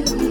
[0.00, 0.29] É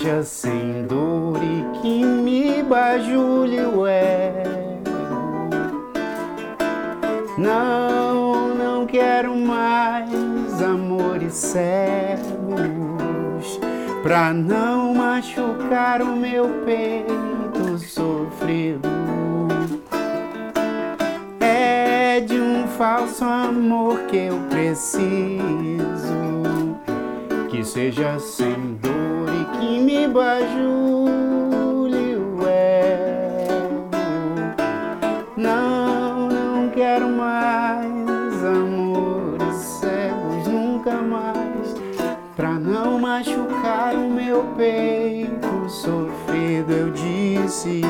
[0.00, 4.48] seja sem dor e que me bajule o ego.
[7.36, 12.30] Não, não quero mais amores cegos,
[14.02, 18.88] pra não machucar o meu peito sofrido.
[21.38, 25.44] É de um falso amor que eu preciso,
[27.50, 28.99] que seja sem dor
[29.90, 31.80] me bajule
[32.14, 33.90] o ego.
[35.36, 41.74] Não, não quero mais amores cegos, nunca mais,
[42.36, 46.72] pra não machucar o meu peito sofrido.
[46.72, 47.80] Eu disse,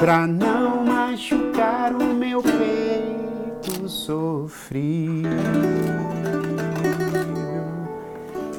[0.00, 5.28] pra não machucar o meu peito sofrido.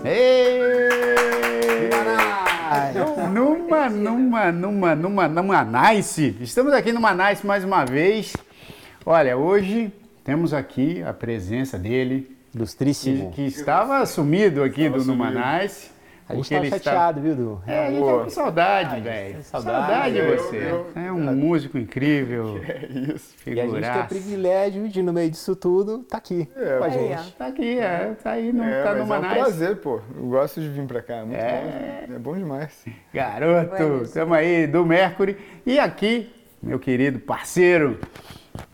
[0.06, 0.57] Ei!
[3.68, 6.38] Numa, numa, numa, numa, numa nice.
[6.40, 8.32] Estamos aqui numa nice mais uma vez.
[9.06, 9.92] Olha, hoje
[10.24, 13.32] temos aqui a presença dele, que, Ilustríssimo.
[13.34, 15.90] que estava sumido aqui do Numa Nice.
[16.30, 17.62] A gente está- chateado, viu, Du?
[17.66, 19.44] É, a gente tá com saudade, velho.
[19.44, 19.88] saudade.
[19.88, 20.58] Saudade de Eu- você.
[20.58, 22.60] eu- É um músico incrível.
[22.68, 23.34] É isso.
[23.46, 26.84] E a gente tem o privilégio de, no meio disso tudo, tá aqui É, com
[26.84, 27.32] a gente.
[27.34, 30.02] Tá aqui, é, tá aí, no, É, tá mas numa é um prazer, pô.
[30.18, 31.14] Eu gosto de vir pra cá.
[31.16, 32.06] É muito É.
[32.08, 32.14] bom.
[32.16, 32.86] É bom demais.
[33.14, 35.38] Garoto, estamos aí do Mercury.
[35.66, 36.30] E aqui,
[36.62, 38.00] meu querido parceiro,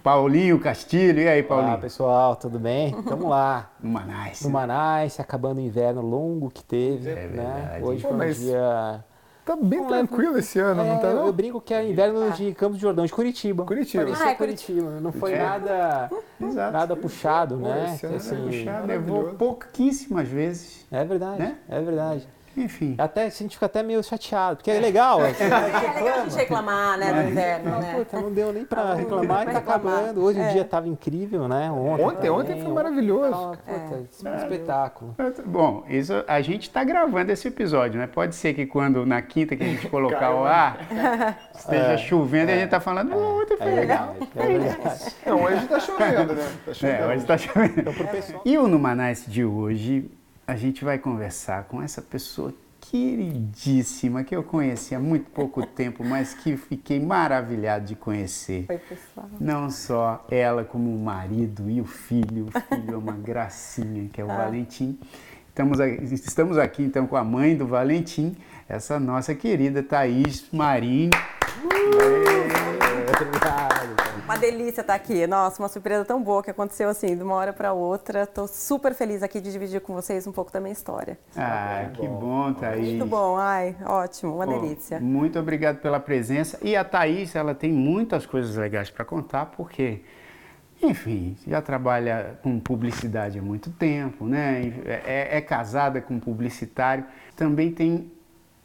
[0.01, 1.19] Paulinho Castilho.
[1.21, 1.77] E aí, Olá, Paulinho?
[1.79, 2.91] pessoal, tudo bem?
[3.03, 3.71] Tamo lá.
[3.81, 4.43] Numa nice.
[4.43, 7.27] No Manaus, acabando o inverno longo que teve, É né?
[7.27, 7.83] verdade.
[7.83, 9.03] Hoje Pô, foi um mas dia...
[9.45, 11.25] Tá bem Não, tranquilo esse ano, não É, tá eu, não?
[11.27, 13.65] eu brinco que é inverno de Campos de Jordão, de Curitiba.
[13.65, 14.05] Curitiba.
[14.05, 14.89] Parecia Ah, é Curitiba.
[15.01, 15.43] Não foi É.
[15.43, 16.09] nada,
[16.41, 16.71] Exato.
[16.71, 17.91] nada puxado, Pô, né?
[17.93, 19.21] esse ano é Assim, Puxado, Maravilhoso.
[19.21, 20.85] levou pouquíssimas vezes.
[20.89, 21.57] é verdade, Né?
[21.67, 22.25] é verdade.
[22.55, 22.95] Enfim.
[22.97, 25.21] Até, a gente fica até meio chateado, porque é legal.
[25.21, 25.47] assim, É
[26.01, 27.93] legal a gente reclamar, né, do inverno, Não, né?
[27.95, 29.93] puta, não deu nem pra reclamar e tá reclamar.
[29.99, 30.23] acabando.
[30.23, 30.47] Hoje o É.
[30.51, 31.71] dia tava incrível, né?
[31.71, 33.33] Ontem, Ontem, ontem foi maravilhoso.
[33.33, 35.15] Ah, puta, um espetáculo.
[35.45, 38.07] Bom, isso a gente está gravando esse episódio, né?
[38.07, 40.77] Pode ser que quando na quinta que a gente colocar o ar
[41.55, 44.15] esteja chovendo e a gente tá falando, "Oh, ontem foi É legal.
[44.35, 45.29] é.
[45.29, 46.47] Não, hoje tá chovendo, né?
[46.65, 47.01] Tá chovendo.
[47.03, 47.79] É, hoje está chovendo.
[47.79, 48.41] Então, pro pessoal.
[48.45, 50.09] E o Numanice de hoje,
[50.53, 56.03] a gente vai conversar com essa pessoa queridíssima que eu conheci há muito pouco tempo,
[56.05, 58.67] mas que fiquei maravilhado de conhecer.
[58.69, 59.27] Oi, pessoal.
[59.39, 62.49] Não só ela, como o marido e o filho.
[62.49, 64.99] O filho é uma gracinha, que é o Valentim.
[65.49, 68.37] Estamos aqui, estamos aqui então com a mãe do Valentim,
[68.69, 71.09] essa nossa querida Thaís Marim.
[73.09, 74.02] Obrigado, cara.
[74.23, 75.27] Uma delícia estar aqui.
[75.27, 78.25] Nossa, uma surpresa tão boa que aconteceu assim, de uma hora para outra.
[78.25, 81.19] Tô super feliz aqui de dividir com vocês um pouco da minha história.
[81.35, 82.87] Ah, que bom, Thaís.
[82.87, 84.97] Muito bom, ai, ótimo, uma Pô, delícia.
[85.01, 86.57] Muito obrigado pela presença.
[86.61, 90.01] E a Thaís, ela tem muitas coisas legais para contar, porque,
[90.81, 94.73] enfim, já trabalha com publicidade há muito tempo, né?
[94.85, 97.03] É, é casada com um publicitário.
[97.35, 98.09] Também tem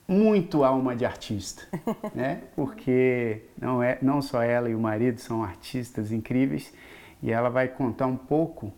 [0.08, 1.62] muito alma de artista,
[2.14, 2.42] né?
[2.56, 6.72] Porque não, é, não só ela e o marido são artistas incríveis.
[7.22, 8.72] E ela vai contar um pouco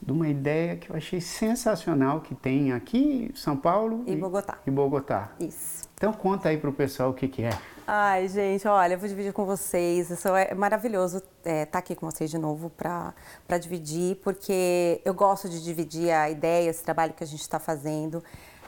[0.00, 4.58] de uma ideia que eu achei sensacional que tem aqui em São Paulo E Bogotá.
[4.66, 5.32] E Bogotá.
[5.40, 5.88] Isso.
[5.94, 7.50] Então conta aí pro pessoal o que, que é.
[7.86, 10.10] Ai, gente, olha, eu vou dividir com vocês.
[10.10, 13.14] Isso é maravilhoso estar aqui com vocês de novo para
[13.60, 18.22] dividir, porque eu gosto de dividir a ideia, esse trabalho que a gente está fazendo,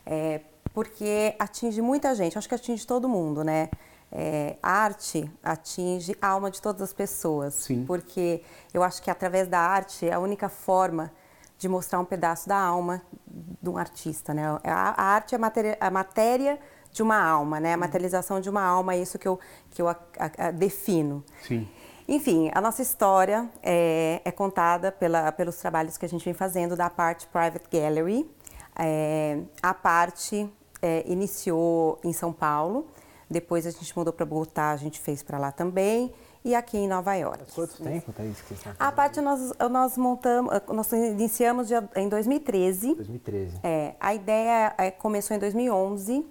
[0.04, 0.40] é,
[0.76, 3.70] porque atinge muita gente, acho que atinge todo mundo, né?
[4.12, 7.82] É, a arte atinge a alma de todas as pessoas, Sim.
[7.86, 8.42] porque
[8.74, 11.10] eu acho que através da arte é a única forma
[11.56, 14.42] de mostrar um pedaço da alma de um artista, né?
[14.64, 16.60] A, a arte é a matéria, a matéria
[16.92, 17.72] de uma alma, né?
[17.72, 19.40] A materialização de uma alma, é isso que eu,
[19.70, 21.24] que eu a- a- a defino.
[21.42, 21.66] Sim.
[22.06, 26.76] Enfim, a nossa história é, é contada pela, pelos trabalhos que a gente vem fazendo
[26.76, 28.30] da parte Private Gallery.
[28.78, 30.46] É, a parte
[30.86, 32.86] é, iniciou em São Paulo,
[33.28, 36.12] Depois a gente mudou para Bogotá, a gente fez para lá também.
[36.44, 37.42] E aqui em Nova York.
[37.52, 42.94] Quanto tempo, Thaís, que você A parte nós, nós montamos, nós iniciamos em 2013.
[42.94, 43.58] 2013.
[43.64, 46.24] É, a ideia é, começou em 2011,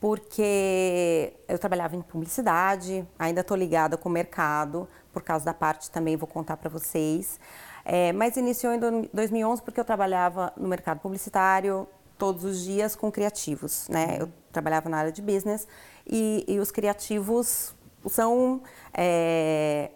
[0.00, 5.88] porque eu trabalhava em publicidade, ainda estou ligada com o mercado, por causa da parte
[5.90, 7.38] também vou contar para vocês.
[7.84, 11.86] É, mas iniciou em do- 2011 porque eu trabalhava no mercado publicitário
[12.18, 14.16] todos os dias com criativos, né?
[14.20, 15.66] Eu trabalhava na área de business
[16.06, 17.74] e, e os criativos
[18.08, 18.62] são
[18.92, 19.90] é,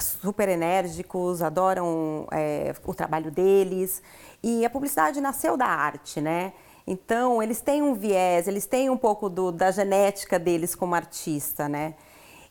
[0.00, 4.02] super enérgicos, adoram é, o trabalho deles.
[4.42, 6.52] E a publicidade nasceu da arte, né?
[6.86, 11.68] Então, eles têm um viés, eles têm um pouco do- da genética deles como artista,
[11.68, 11.94] né?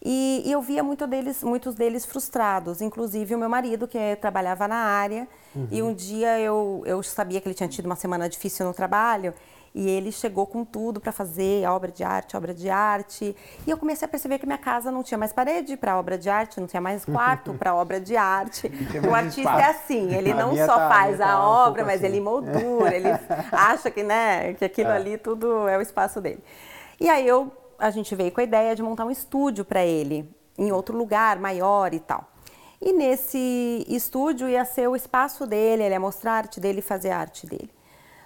[0.03, 4.67] E, e eu via muito deles, muitos deles frustrados, inclusive o meu marido, que trabalhava
[4.67, 5.27] na área.
[5.71, 9.33] E um dia eu, eu sabia que ele tinha tido uma semana difícil no trabalho
[9.73, 13.35] e ele chegou com tudo para fazer obra de arte, obra de arte.
[13.65, 16.29] E eu comecei a perceber que minha casa não tinha mais parede para obra de
[16.29, 18.71] arte, não tinha mais quarto para obra de arte.
[19.07, 19.59] O artista espaço.
[19.59, 21.85] é assim, ele A não só tá- a faz minha a tá um obra, pouco
[21.87, 22.05] mas assim.
[22.05, 23.09] ele moldura, ele
[23.51, 26.43] acha que, né, que aquilo ali tudo é o espaço dele.
[26.99, 30.29] E aí eu, a gente veio com a ideia de montar um estúdio para ele,
[30.57, 32.29] em outro lugar, maior e tal.
[32.81, 36.81] E nesse estúdio ia ser o espaço dele, ele ia mostrar a arte dele e
[36.81, 37.69] fazer a arte dele.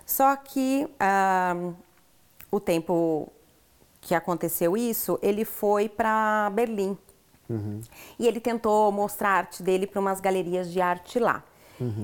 [0.05, 1.71] Só que ah,
[2.51, 3.31] o tempo
[4.01, 6.97] que aconteceu isso, ele foi para Berlim.
[8.17, 11.43] E ele tentou mostrar a arte dele para umas galerias de arte lá.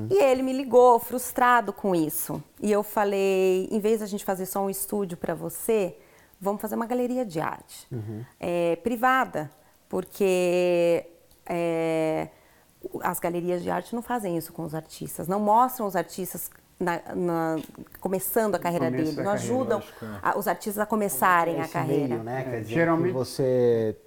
[0.10, 2.42] E ele me ligou, frustrado com isso.
[2.62, 5.96] E eu falei, em vez da gente fazer só um estúdio para você,
[6.40, 7.88] vamos fazer uma galeria de arte
[8.40, 9.50] é, privada,
[9.90, 11.06] porque
[11.46, 12.28] é,
[13.02, 16.50] as galerias de arte não fazem isso com os artistas, não mostram os artistas
[16.80, 17.60] na- na-
[18.00, 20.20] começando a carreira da não carreira, ajudam lógico, é.
[20.22, 22.08] a- os artistas a começarem a carreira.
[22.10, 22.44] meio, né?
[22.44, 23.98] Quer dizer, geralmente- que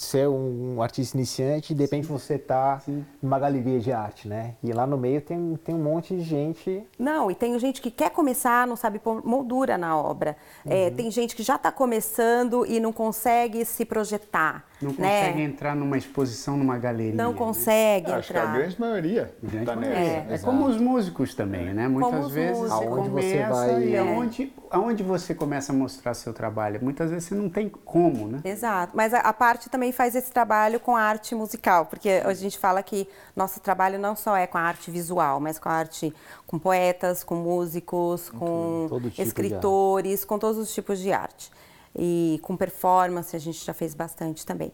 [0.00, 2.82] você ser um artista iniciante e de repente você tá
[3.22, 4.54] numa galeria de arte, né?
[4.62, 6.82] E lá no meio tem, tem um monte de gente.
[6.98, 10.36] Não, e tem gente que quer começar, não sabe pôr moldura na obra.
[10.64, 14.64] É, tem gente que já está começando e não consegue se projetar.
[14.80, 14.96] Não né?
[14.96, 17.14] consegue entrar numa exposição, numa galeria.
[17.14, 17.38] Não né?
[17.38, 18.56] consegue Acho que a entrar.
[18.56, 21.86] grande maioria Gente, tá é, é como os músicos também, né?
[21.86, 23.98] Muitas os vezes Aonde você começa vai- e É.
[23.98, 26.80] aonde, aonde você começa a mostrar seu trabalho.
[26.82, 28.40] Muitas vezes você não tem como, né?
[28.44, 32.32] Exato, mas a, a parte também faz esse trabalho com a arte musical, porque a
[32.32, 33.06] gente fala que
[33.36, 36.12] nosso trabalho não só é com a arte visual, mas com a arte
[36.46, 41.50] com poetas, com músicos, com tipo escritores, com todos os tipos de arte.
[41.96, 44.72] E com performance a gente já fez bastante também.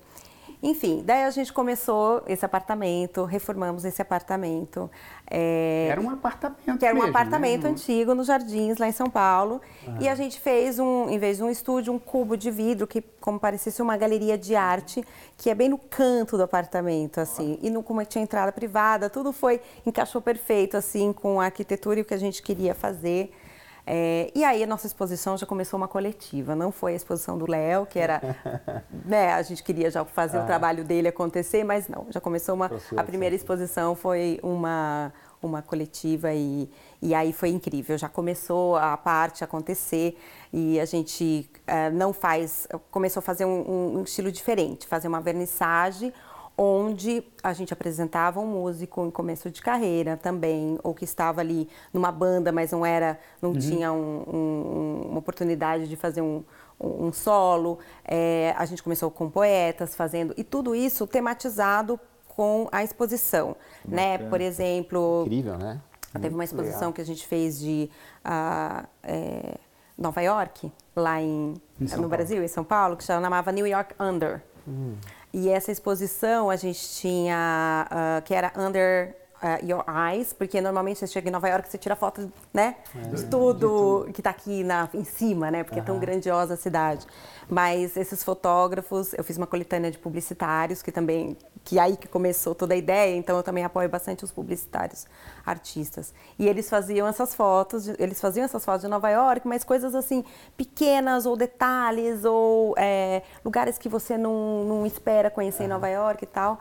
[0.63, 4.91] Enfim, daí a gente começou esse apartamento, reformamos esse apartamento.
[5.31, 7.71] é, Era um apartamento que era um mesmo, apartamento né?
[7.71, 9.61] antigo nos Jardins, lá em São Paulo.
[10.01, 13.03] E a gente fez, um, em vez de um estúdio, um cubo de vidro, que
[13.21, 15.05] como parecesse uma galeria de arte,
[15.37, 17.59] que é bem no canto do apartamento, assim.
[17.61, 22.03] E no, como tinha entrada privada, tudo foi, encaixou perfeito, assim, com a arquitetura e
[22.03, 23.31] o que a gente queria fazer.
[23.89, 27.49] É, e aí a nossa exposição já começou uma coletiva, não foi a exposição do
[27.49, 28.21] Léo, que era,
[29.05, 32.69] né, a gente queria já fazer o trabalho dele acontecer, mas não, já começou uma,
[32.97, 36.69] a primeira exposição foi uma, uma coletiva e,
[37.01, 40.19] e aí foi incrível, já começou a parte acontecer
[40.53, 45.21] e a gente eh, não faz, começou a fazer um, um estilo diferente, fazer uma
[45.21, 46.13] vernissage
[46.59, 51.69] onde a gente apresentava um músico em começo de carreira também, ou que estava ali
[51.93, 56.43] numa banda, mas não era, não tinha um- um- uma oportunidade de fazer um,
[56.81, 57.79] um solo.
[58.05, 64.19] É, a gente começou com poetas fazendo e tudo isso tematizado com a exposição, né?
[64.19, 65.81] Por exemplo, Incrível, né?
[66.21, 67.91] Teve uma exposição que a gente fez de
[68.25, 69.57] ah, é,
[69.99, 72.09] Nova York, lá em, Em no.
[72.09, 74.43] Brasil, em São Paulo, que chamava New York Under.
[75.39, 80.99] E essa exposição a gente tinha, ah, que era Under ah, Your Eyes, porque normalmente
[80.99, 82.77] você chega em Nova York e você tira foto, né,
[83.15, 87.07] de tudo que está aqui na, em cima, né, porque é tão grandiosa a cidade.
[87.49, 92.55] Mas esses fotógrafos, eu fiz uma coletânea de publicitários, que também, que aí que começou
[92.57, 95.07] toda a ideia, então eu também apoio bastante os publicitários
[95.45, 96.13] artistas.
[96.39, 99.95] E eles faziam essas fotos, de- eles faziam essas fotos de Nova York, mas coisas
[99.95, 100.25] assim,
[100.57, 106.25] pequenas, ou detalhes, ou é, lugares que você não, não espera conhecer em Nova York
[106.25, 106.59] e tal.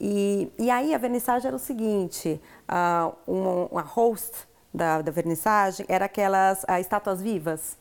[0.00, 5.86] E, e aí a vernissagem era o seguinte, ah, uma, uma host da, da vernissagem
[5.88, 7.78] era aquelas ah, estátuas vivas,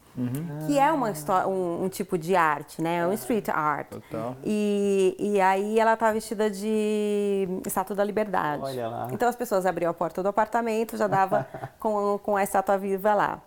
[0.65, 1.11] que é uma,
[1.45, 3.05] um, um tipo de arte, né?
[3.05, 3.89] Um street art.
[3.89, 4.37] Total.
[4.45, 8.63] E, e aí ela estava vestida de estátua da liberdade.
[8.63, 9.07] Olha lá.
[9.11, 11.45] Então as pessoas abriam a porta do apartamento, já dava
[11.79, 13.41] com, com a estátua viva lá.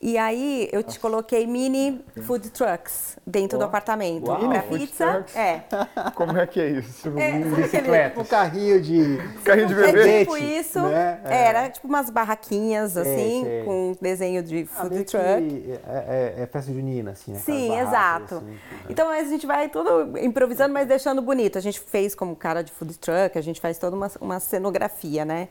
[0.00, 4.28] E aí eu te coloquei mini food trucks dentro do apartamento.
[4.28, 4.48] Uau.
[4.50, 5.62] Pra pizza, é.
[6.14, 7.08] Como é que é isso?
[7.18, 8.20] é aquele- Bicicleta.
[8.20, 9.16] Um carrinho de.
[9.42, 10.18] Carrinho de É bebê?
[10.20, 11.20] tipo isso, né?
[11.24, 11.44] É.
[11.46, 13.64] era tipo umas barraquinhas Sei, assim, sei.
[13.64, 15.78] com desenho de Ah, food que truck.
[15.88, 17.38] É, é- é festa junina, assim, né?
[17.38, 18.36] Sim, exato.
[18.36, 18.58] assim.
[18.90, 21.56] Então a gente vai tudo improvisando, mas deixando bonito.
[21.56, 25.24] A gente fez como cara de food truck, a gente faz toda uma, uma cenografia,
[25.24, 25.48] né?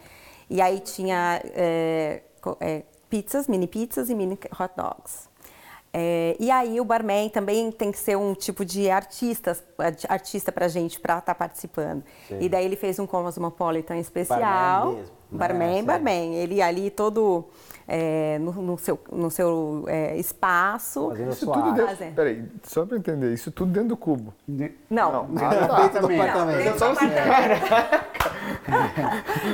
[0.48, 2.22] E aí tinha é,
[2.62, 2.84] é,
[3.16, 5.30] pizzas, mini pizzas e mini hot dogs.
[5.94, 9.58] É, e aí o barman também tem que ser um tipo de artista,
[10.10, 12.04] artista pra gente pra estar participando.
[12.28, 12.40] Sim.
[12.42, 14.40] E daí ele fez um Cosmopolitan especial.
[14.42, 15.16] Barman mesmo?
[15.36, 15.86] Barman, Sério.
[15.86, 16.36] barman.
[16.36, 17.46] Ele ali todo
[17.88, 21.10] é, no, no seu, no seu é, espaço.
[21.10, 21.88] Fazendo Isso sua tudo dentro.
[21.88, 22.12] Fazer.
[22.16, 24.34] Peraí, só pra entender, isso tudo dentro do cubo.
[24.90, 25.82] Não, Ah, tá.
[25.84, 26.58] Dentro do apartamento.
[26.64, 28.16] Dentro do apartamento.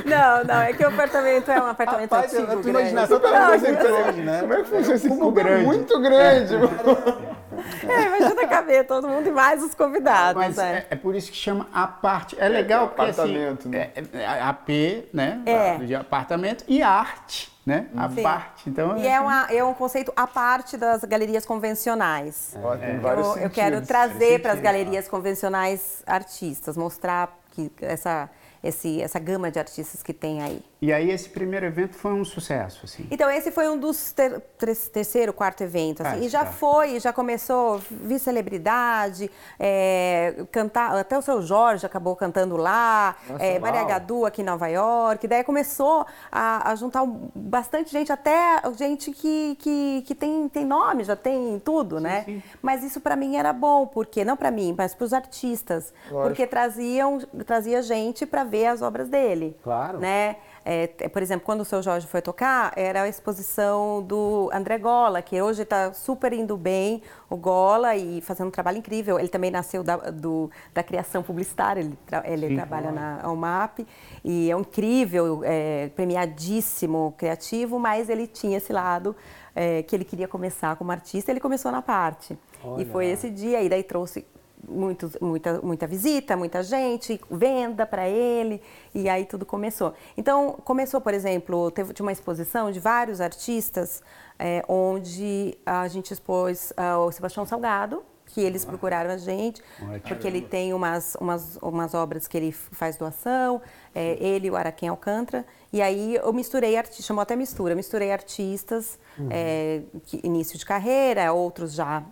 [0.06, 2.78] Não, não, é que o apartamento é um apartamento Rapaz, antigo, a tua grande.
[2.80, 4.40] imaginação tá Não, né?
[4.40, 5.40] Como é que funciona esse cubo cubo?
[5.40, 5.66] É grande.
[5.66, 6.54] muito grande.
[6.62, 10.84] É, imagina caber todo mundo e mais os convidados, Mas né?
[10.90, 12.36] é, é por isso que chama a parte.
[12.38, 13.90] É legal porque apartamento, assim, né?
[13.94, 14.68] é, é AP,
[15.12, 15.42] né?
[15.46, 15.78] É.
[15.78, 17.86] De apartamento e arte, né?
[17.96, 18.22] A Sim.
[18.22, 18.68] parte.
[18.68, 22.56] Então, E é, uma, é um conceito à parte das galerias convencionais.
[22.62, 23.88] Ó, tem vários Eu, eu quero sentidos.
[23.88, 24.64] trazer para as sentido.
[24.72, 28.30] galerias convencionais artistas, mostrar que essa,
[28.62, 30.62] esse, essa gama de artistas que tem aí.
[30.84, 33.06] E aí esse primeiro evento foi um sucesso, assim.
[33.08, 36.50] Então, esse foi um dos ter, ter- terceiro, quarto evento, assim, Ah, e já tá.
[36.50, 43.44] foi, já começou, vi celebridade, é, cantar, até o seu Jorge acabou cantando lá, Nossa,
[43.44, 43.84] é, Maria.
[43.84, 49.56] Gadu aqui em Nova York, daí começou a, a juntar bastante gente, até gente que,
[49.60, 52.22] que, que tem, tem nome, já tem tudo, né?
[52.24, 52.42] sim.
[52.60, 56.26] Mas isso para mim era bom, porque não para mim, mas para os artistas, Lógico.
[56.28, 60.00] porque traziam, trazia gente para ver as obras dele, Claro.
[60.00, 60.38] né?
[60.64, 64.78] É, t- por exemplo, quando o seu Jorge foi tocar, era a exposição do André
[64.78, 69.18] Gola, que hoje está super indo bem, o Gola, e fazendo um trabalho incrível.
[69.18, 72.54] Ele também nasceu da, do- da criação publicitária, ele, tra- ele Sim.
[72.54, 73.86] trabalha na UMAP,
[74.24, 79.14] e é um incrível, é, premiadíssimo, criativo, mas ele tinha esse lado
[79.54, 82.38] é, que ele queria começar como artista, ele começou na parte.
[82.64, 84.24] Olha e foi esse dia, e daí trouxe
[84.68, 88.60] muitos, muita, muita visita, muita gente, venda para ele,
[88.94, 89.94] e aí tudo começou.
[90.16, 94.02] Então, começou, por exemplo, teve uma exposição de vários artistas,
[94.38, 99.62] é, onde a gente expôs ah, o Sebastião Salgado, que eles procuraram a gente,
[100.08, 103.60] porque ele tem umas, umas, umas obras que ele faz doação,
[103.94, 108.10] é, ele e o Araquém Alcântara, e aí eu misturei artistas, chamou até mistura, misturei
[108.10, 108.98] artistas,
[109.30, 112.02] é, que, início de carreira, outros já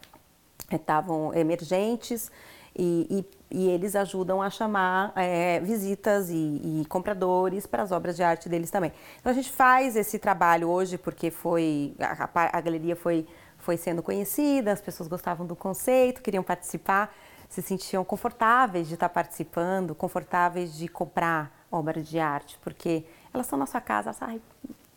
[0.76, 2.30] estavam emergentes
[2.76, 6.34] e, e- e eles ajudam a chamar é, visitas e,
[6.82, 8.92] e compradores para as obras de arte deles também.
[9.18, 13.26] Então a gente faz esse trabalho hoje porque foi a, a- galeria foi
[13.58, 17.14] foi sendo conhecida, as pessoas gostavam do conceito, queriam participar,
[17.46, 23.58] se sentiam confortáveis de estar participando, confortáveis de comprar obras de arte, porque elas estão
[23.58, 24.40] na sua casa, elas, "Ai,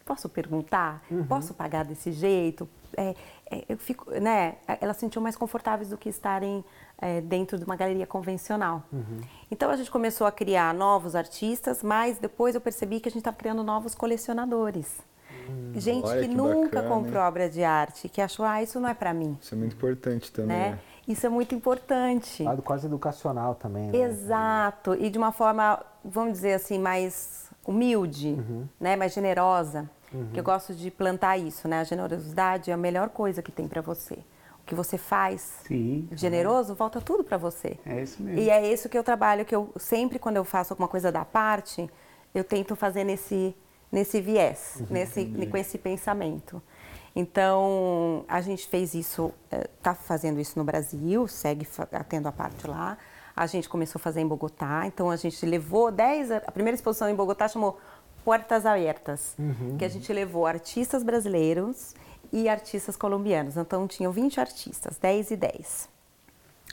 [0.06, 1.03] posso perguntar?
[1.27, 2.70] Posso pagar desse jeito?
[2.98, 3.16] É,
[3.50, 4.56] é, eu fico, né?
[4.82, 6.64] Elas se sentiam mais confortáveis do que estarem
[6.98, 8.84] é, dentro de uma galeria convencional.
[9.52, 13.20] Então a gente começou a criar novos artistas, mas depois eu percebi que a gente
[13.20, 15.02] estava criando novos colecionadores.
[15.80, 18.90] gente olha que, que nunca bacana, comprou obra de arte, que achou, ah, isso não
[18.90, 19.38] é para mim.
[19.42, 20.58] Isso é muito importante também.
[20.58, 20.70] Né?
[20.72, 20.80] né?
[21.08, 22.44] Isso é muito importante.
[22.44, 23.98] Lado quase educacional também, né?
[23.98, 28.38] Exato, e de uma forma, vamos dizer assim, mais humilde,
[28.80, 29.90] né, mais generosa.
[30.34, 31.79] Que eu gosto de plantar isso, né?
[31.79, 34.15] A generosidade é a melhor coisa que tem para você.
[34.62, 36.08] O que você faz Sim.
[36.13, 37.77] generoso, volta tudo para você.
[37.86, 38.39] É isso mesmo.
[38.39, 41.25] E é isso que eu trabalho, que eu sempre quando eu faço alguma coisa da
[41.25, 41.89] parte,
[42.34, 43.55] eu tento fazer nesse
[43.91, 46.60] nesse viés, nesse com esse pensamento.
[47.15, 49.32] Então, a gente fez isso,
[49.77, 52.98] está fazendo isso no Brasil, segue fa- tendo a parte lá.
[53.36, 57.10] A gente começou a fazer em Bogotá, então a gente levou 10, a primeira exposição
[57.10, 57.77] em Bogotá chamou
[58.24, 59.36] Portas Abertas,
[59.77, 61.94] que a gente levou artistas brasileiros
[62.32, 63.58] e artistas colombianos.
[63.58, 65.89] Então, tinham 20 artistas, 10 e 10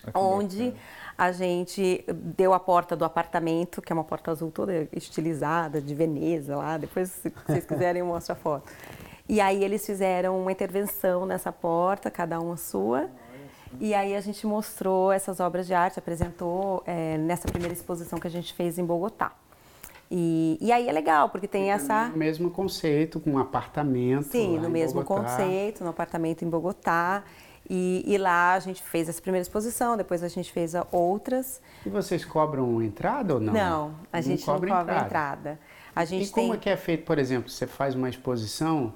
[0.07, 0.73] Ah, onde
[1.19, 5.95] a gente deu a porta do apartamento, que é uma porta azul toda estilizada, de
[5.95, 8.73] Veneza lá, depois se vocês quiserem eu mostro a foto.
[9.28, 13.11] E aí eles fizeram uma intervenção nessa porta, cada um a sua,
[13.78, 18.26] e aí a gente mostrou essas obras de arte, apresentou eh, nessa primeira exposição que
[18.26, 19.33] a gente fez em Bogotá.
[20.11, 22.09] E, e aí é legal, porque tem essa...
[22.09, 24.25] No mesmo conceito, com um apartamento.
[24.25, 25.23] Sim, no mesmo Bogotá.
[25.23, 27.23] conceito, no apartamento em Bogotá.
[27.69, 31.62] E, e lá a gente fez essa primeira exposição, depois a gente fez outras.
[31.87, 33.52] E vocês cobram entrada ou não?
[33.52, 34.71] Não, a gente não cobra
[35.05, 35.61] entrada.
[35.95, 36.57] A gente e como tem.
[36.57, 38.93] é que é feito, por exemplo, você faz uma exposição,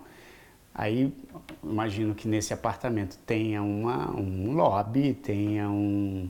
[0.75, 1.14] Aí
[1.62, 6.28] imagino que nesse apartamento tenha uma, um lobby, tenha um,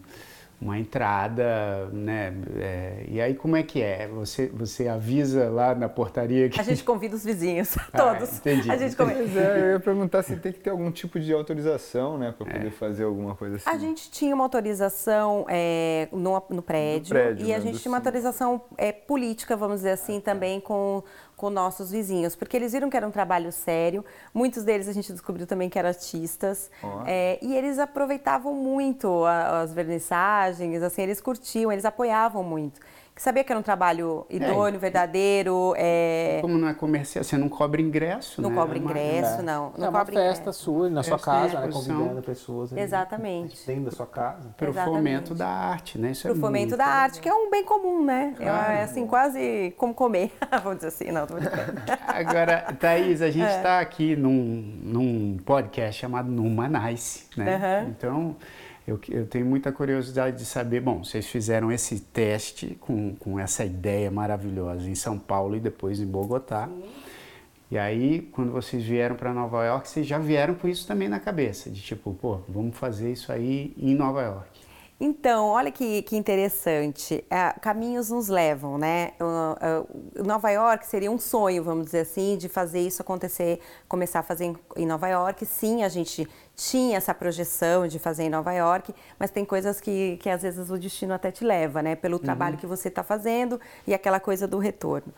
[0.64, 2.32] uma entrada, né?
[2.56, 4.08] É, e aí como é que é?
[4.08, 6.58] Você, você avisa lá na portaria que...
[6.58, 8.30] A gente convida os vizinhos, todos.
[8.30, 8.70] Ah, entendi.
[8.70, 9.18] A gente convida.
[9.18, 12.50] Pois é, eu ia perguntar se tem que ter algum tipo de autorização, né, para
[12.50, 13.68] poder fazer alguma coisa assim.
[13.68, 17.92] A gente tinha uma autorização é, no, no, prédio, prédio, e a né, gente tinha
[17.92, 21.04] uma autorização é, política, vamos dizer assim, também com,
[21.44, 24.02] com nossos vizinhos, porque eles viram que era um trabalho sério.
[24.32, 27.02] Muitos deles a gente descobriu também que eram artistas Ó.
[27.06, 32.80] é, e eles aproveitavam muito a- as vernissagens, assim, eles curtiam, eles apoiavam muito.
[33.14, 37.48] Que sabia que era um trabalho idôneo, verdadeiro, é, Como não é comercial, você não
[37.48, 38.56] cobra ingresso, não né?
[38.56, 39.42] cobra É ingresso, É.
[39.42, 40.60] não, não é uma cobra festa ingresso.
[40.64, 42.72] sua, na sua casa, né, convidando pessoas.
[42.72, 43.64] ali, Exatamente.
[43.68, 44.52] Dentro da sua casa.
[44.56, 44.96] Pro Exatamente.
[44.96, 46.10] fomento da arte, né?
[46.10, 48.34] Isso é Pro fomento muito da arte, que é um bem comum, né?
[48.36, 48.72] Claro.
[48.72, 50.32] É assim, quase como comer,
[50.64, 51.34] vamos dizer assim, não, tô.
[52.08, 53.30] Agora, Thaís, a É.
[53.30, 57.86] gente está aqui num, num podcast chamado Numa Nice, né?
[57.88, 58.34] Então,
[58.86, 63.64] eu, eu tenho muita curiosidade de saber, bom, vocês fizeram esse teste com, com essa
[63.64, 66.68] ideia maravilhosa em São Paulo e depois em Bogotá.
[67.70, 71.18] E aí, quando vocês vieram para Nova York, vocês já vieram com isso também na
[71.18, 74.63] cabeça, de tipo, pô, vamos fazer isso aí em Nova York.
[75.06, 77.22] Então, olha que, que interessante.
[77.28, 79.12] É, caminhos nos levam, né?
[79.20, 84.20] Uh, uh, Nova York seria um sonho, vamos dizer assim, de fazer isso acontecer, começar
[84.20, 85.44] a fazer em, em Nova York.
[85.44, 90.16] Sim, a gente tinha essa projeção de fazer em Nova York, mas tem coisas que,
[90.22, 91.94] que às vezes o destino até te leva, né?
[91.94, 95.12] Pelo trabalho que você está fazendo e aquela coisa do retorno.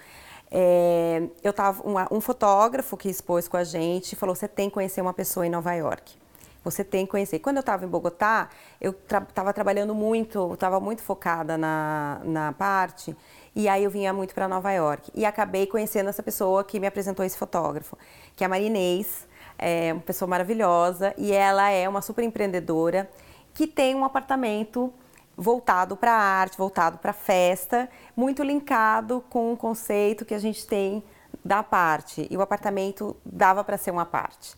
[0.50, 5.00] É, eu tava um fotógrafo que expôs com a gente falou: você tem que conhecer
[5.00, 6.25] uma pessoa em Nova York.
[6.66, 7.38] Você tem que conhecer.
[7.38, 8.48] Quando eu estava em Bogotá,
[8.80, 13.16] eu estava trabalhando muito, estava muito focada na, na parte,
[13.54, 15.12] e aí eu vinha muito para Nova York.
[15.14, 17.96] E acabei conhecendo essa pessoa que me apresentou esse fotógrafo,
[18.34, 23.08] que é a Marinês, é uma pessoa maravilhosa, e ela é uma super empreendedora
[23.54, 24.92] que tem um apartamento
[25.36, 31.04] voltado para arte, voltado para festa, muito linkado com o conceito que a gente tem
[31.44, 32.26] da parte.
[32.28, 34.56] E o apartamento dava para ser uma parte.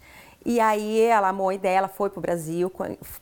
[0.49, 2.73] E aí ela a ideia, ela foi para o Brasil,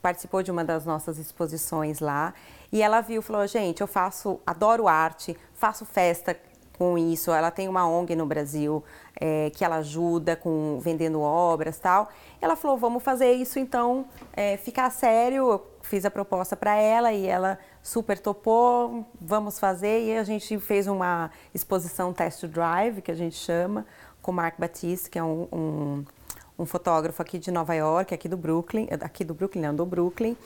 [0.01, 2.33] participou de uma das nossas exposições lá.
[2.71, 6.39] E ela viu, falou, gente, eu faço, adoro arte, faço festa
[6.79, 7.33] com isso.
[7.33, 8.85] Ela tem uma ONG no Brasil
[9.21, 12.09] eh, que ela ajuda com vendendo obras tal.
[12.41, 15.51] Ela falou, vamos fazer isso então, eh, ficar sério.
[15.51, 20.05] Eu fiz a proposta para ela e ela super topou, vamos fazer.
[20.05, 23.85] E a gente fez uma exposição test drive, que a gente chama,
[24.23, 26.05] com o Mark Batiste, que é um, um
[26.59, 30.37] um fotógrafo aqui de Nova York, aqui do Brooklyn, aqui do Brooklyn, não, do Brooklyn.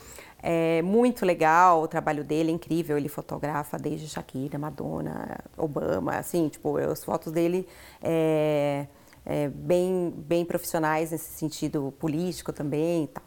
[0.43, 2.97] É muito legal o trabalho dele, é incrível.
[2.97, 7.67] Ele fotografa desde Shakira, Madonna, Obama, assim, tipo, as fotos dele
[8.01, 8.87] é,
[9.25, 13.23] é bem, bem profissionais nesse sentido político também e tal.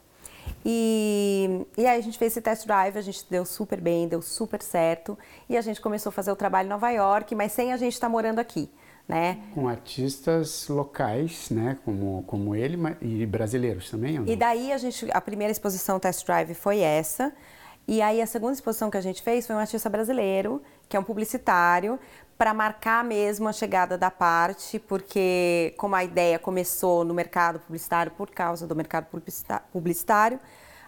[0.65, 4.21] E, e aí a gente fez esse test drive, a gente deu super bem, deu
[4.21, 5.19] super certo.
[5.49, 7.95] E a gente começou a fazer o trabalho em Nova York, mas sem a gente
[7.95, 8.71] estar morando aqui,
[9.07, 9.39] né?
[9.55, 11.79] Com artistas locais, né?
[11.85, 14.23] Como, como ele e brasileiros também?
[14.27, 17.33] E daí a gente, a primeira exposição test drive foi essa.
[17.87, 21.01] E aí a segunda exposição que a gente fez foi um artista brasileiro, que é
[21.01, 22.01] um publicitário,
[22.39, 28.11] para marcar mesmo a chegada da parte, porque como a ideia começou no mercado publicitário
[28.13, 29.07] por causa do mercado
[29.71, 30.41] publicitário,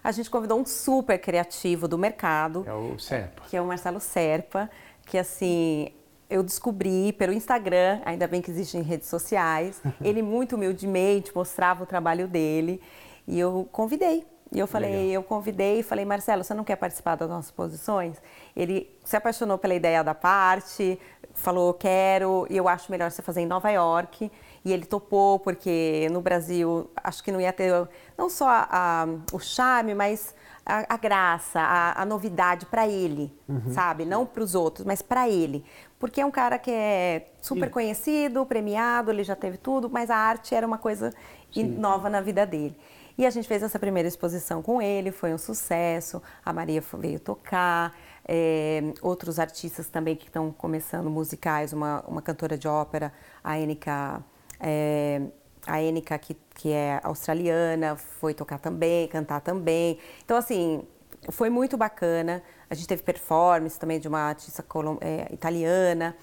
[0.03, 3.43] a gente convidou um super criativo do mercado, É o Serpa.
[3.47, 4.69] que é o Marcelo Serpa,
[5.05, 5.89] que assim,
[6.29, 11.85] eu descobri pelo Instagram, ainda bem que existem redes sociais, ele muito humildemente mostrava o
[11.85, 12.81] trabalho dele
[13.27, 14.25] e eu convidei.
[14.51, 15.07] E eu falei, Legal.
[15.11, 18.15] eu convidei e falei, Marcelo, você não quer participar das nossas exposições?
[18.55, 20.97] Ele se apaixonou pela ideia da parte,
[21.33, 24.31] falou, quero, e eu acho melhor você fazer em Nova York.
[24.63, 27.71] E ele topou, porque no Brasil acho que não ia ter
[28.17, 30.33] não só a- a- o charme, mas
[30.67, 33.33] a, a graça, a, a novidade para ele,
[33.71, 34.03] sabe?
[34.05, 35.63] Não para os outros, mas para ele.
[35.97, 40.09] Porque é um cara que é super E- conhecido, premiado, ele já teve tudo, mas
[40.09, 41.11] a arte era uma coisa
[41.55, 42.77] in- nova na vida dele.
[43.17, 46.21] E a gente fez essa primeira exposição com ele, foi um sucesso.
[46.45, 47.95] A Maria veio tocar,
[48.27, 53.11] é, outros artistas também que estão começando musicais, uma, uma cantora de ópera,
[53.43, 54.21] a Enika,
[54.59, 55.21] é,
[55.67, 59.99] a Enika que, que é australiana, foi tocar também, cantar também.
[60.23, 60.83] Então, assim,
[61.29, 62.41] foi muito bacana.
[62.69, 64.65] A gente teve performance também de uma artista
[65.01, 66.15] é, italiana.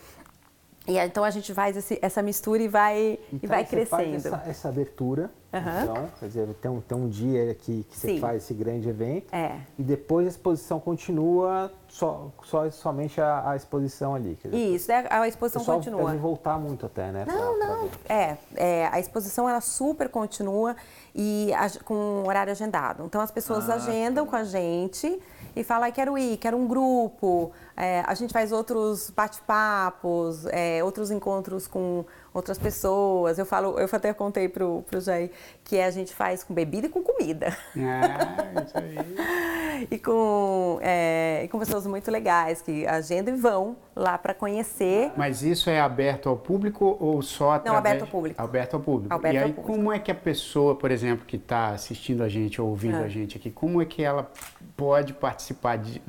[0.86, 4.06] E então a gente faz esse- essa mistura e vai, e Então, vai você faz
[4.08, 4.34] crescendo.
[4.34, 5.82] essa, essa abertura Aham.
[5.82, 9.32] Então, quer dizer, tem um, tem um dia que, que você faz esse grande evento.
[9.32, 9.56] É.
[9.78, 14.36] E depois a exposição continua só, só somente a, a exposição ali.
[14.42, 15.06] Dizer, Isso, né?
[15.08, 16.06] a o exposição pessoal continua.
[16.06, 17.24] deve voltar muito até, né?
[17.24, 17.82] pra- Não, pra não.
[17.82, 17.90] ver.
[18.08, 20.74] É, é, a exposição ela super continua
[21.14, 23.04] e ag- com horário agendado.
[23.04, 25.20] Então as pessoas agendam com a gente
[25.54, 27.52] e falam, "Ai, quero ir, quero um grupo.
[27.76, 33.38] É, a gente faz outros bate-papos, é, outros encontros com outras pessoas.
[33.38, 35.30] Eu falo, eu até contei pro, pro Jair
[35.62, 37.56] que a gente faz com bebida e com comida.
[37.76, 39.86] Ah, isso aí.
[39.90, 45.12] e com, é, e com pessoas muito legais que agendam e vão lá para conhecer.
[45.16, 47.78] Mas isso é aberto ao público ou só através...
[47.78, 48.42] aberto ao público.
[48.42, 49.14] Aberto ao público.
[49.14, 49.72] Aberto e aí, público.
[49.72, 53.04] como é que a pessoa, por exemplo, que está assistindo a gente ou ouvindo Ah.
[53.04, 54.30] a gente aqui, como é que ela
[54.76, 56.02] pode participar de...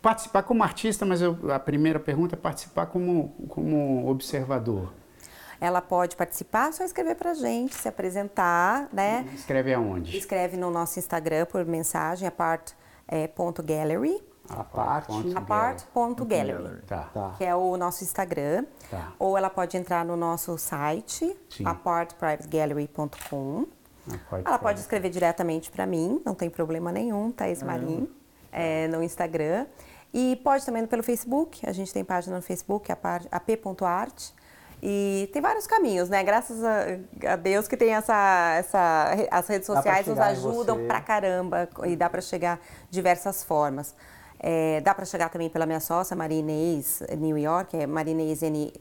[0.00, 4.92] Participar como artista, mas eu- a primeira pergunta é participar como, como observador.
[5.60, 9.28] Ela pode participar, só escrever pra gente, se apresentar, né?
[9.34, 10.16] Escreve aonde?
[10.16, 15.06] Escreve no nosso Instagram por mensagem, apart.gallery, A parte.
[15.08, 15.36] ponto.
[15.36, 17.34] apart.gallery, Tá.
[17.36, 18.64] Que é o nosso Instagram.
[18.90, 19.12] Tá.
[19.18, 23.66] Ou ela pode entrar no nosso site, apartprivategallery.com.
[24.30, 28.08] Pode Ela pode escrever diretamente para mim, não tem problema nenhum, Thaís Marim,
[28.50, 29.66] é, no Instagram.
[30.14, 34.30] E pode também pelo Facebook, a gente tem página no Facebook, apar- ap.art.
[34.82, 36.22] E tem vários caminhos, né?
[36.22, 39.10] Graças a, a Deus que tem essa, essa.
[39.30, 42.60] As redes sociais nos ajudam pra caramba e dá para chegar
[42.90, 43.94] diversas formas.
[44.40, 48.40] É, dá para chegar também pela minha sócia, Maria Inês New York, é Maria Inês
[48.42, 48.72] NY,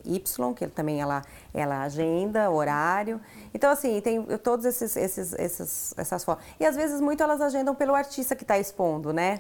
[0.56, 3.20] que também ela, ela agenda, horário.
[3.54, 6.44] Então, assim, tem todos esses, esses, esses, essas formas.
[6.60, 9.40] E às vezes muito elas agendam pelo artista que está expondo, né?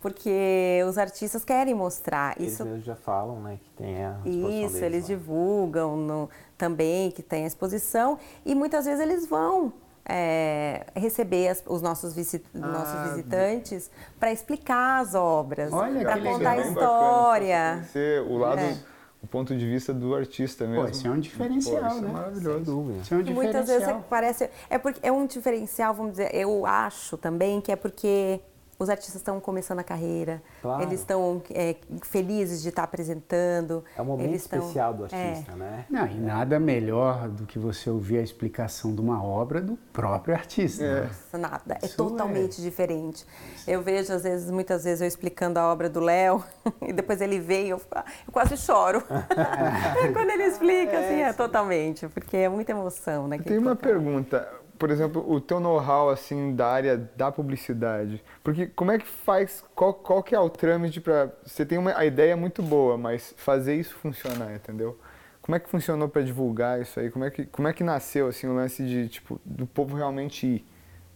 [0.00, 2.34] Porque os artistas querem mostrar.
[2.40, 3.58] Eles Isso já falam, né?
[3.62, 5.08] Que tem a isso, deles eles lá.
[5.08, 9.72] divulgam no- também que tem a exposição e muitas vezes eles vão
[10.08, 16.58] é, receber as- os nossos, visi- nossos visitantes para explicar as obras, para contar a
[16.58, 17.84] história.
[17.92, 18.76] Ser o lado, É.
[19.22, 20.84] o ponto de vista do artista mesmo.
[20.84, 22.08] Pô, isso é um diferencial, Pô, isso né?
[22.08, 22.64] É maravilhoso.
[22.64, 22.98] dúvida.
[23.02, 24.06] Isso é um E muitas vezes diferencial.
[24.08, 24.50] parece.
[24.68, 28.40] É, porque, é um diferencial, vamos dizer, eu acho também que é porque
[28.80, 30.82] os artistas estão começando a carreira, Claro.
[30.82, 33.84] eles estão é, felizes de estar apresentando.
[33.94, 35.30] É um momento especial do é.
[35.30, 35.84] artista, né?
[35.90, 40.34] Não, e nada melhor do que você ouvir a explicação de uma obra do próprio
[40.34, 40.82] artista.
[40.82, 41.02] né?
[41.02, 43.26] Nossa, nada, é Isso totalmente diferente.
[43.68, 46.42] Eu vejo, às vezes, muitas vezes eu explicando a obra do Léo
[46.80, 47.82] e depois ele vem e eu,
[48.26, 49.02] eu quase choro.
[50.14, 53.38] Quando ele explica, assim, é totalmente, porque é muita emoção, né?
[53.38, 54.48] Tem uma pergunta,
[54.80, 59.62] por exemplo, o teu know-how assim da área da publicidade, porque como é que faz,
[59.74, 63.34] qual, qual que é o trâmite para você tem uma a ideia muito boa, mas
[63.36, 64.98] fazer isso funcionar, entendeu?
[65.42, 67.10] Como é que funcionou para divulgar isso aí?
[67.10, 70.46] Como é que como é que nasceu assim o lance de tipo do povo realmente
[70.46, 70.64] ir,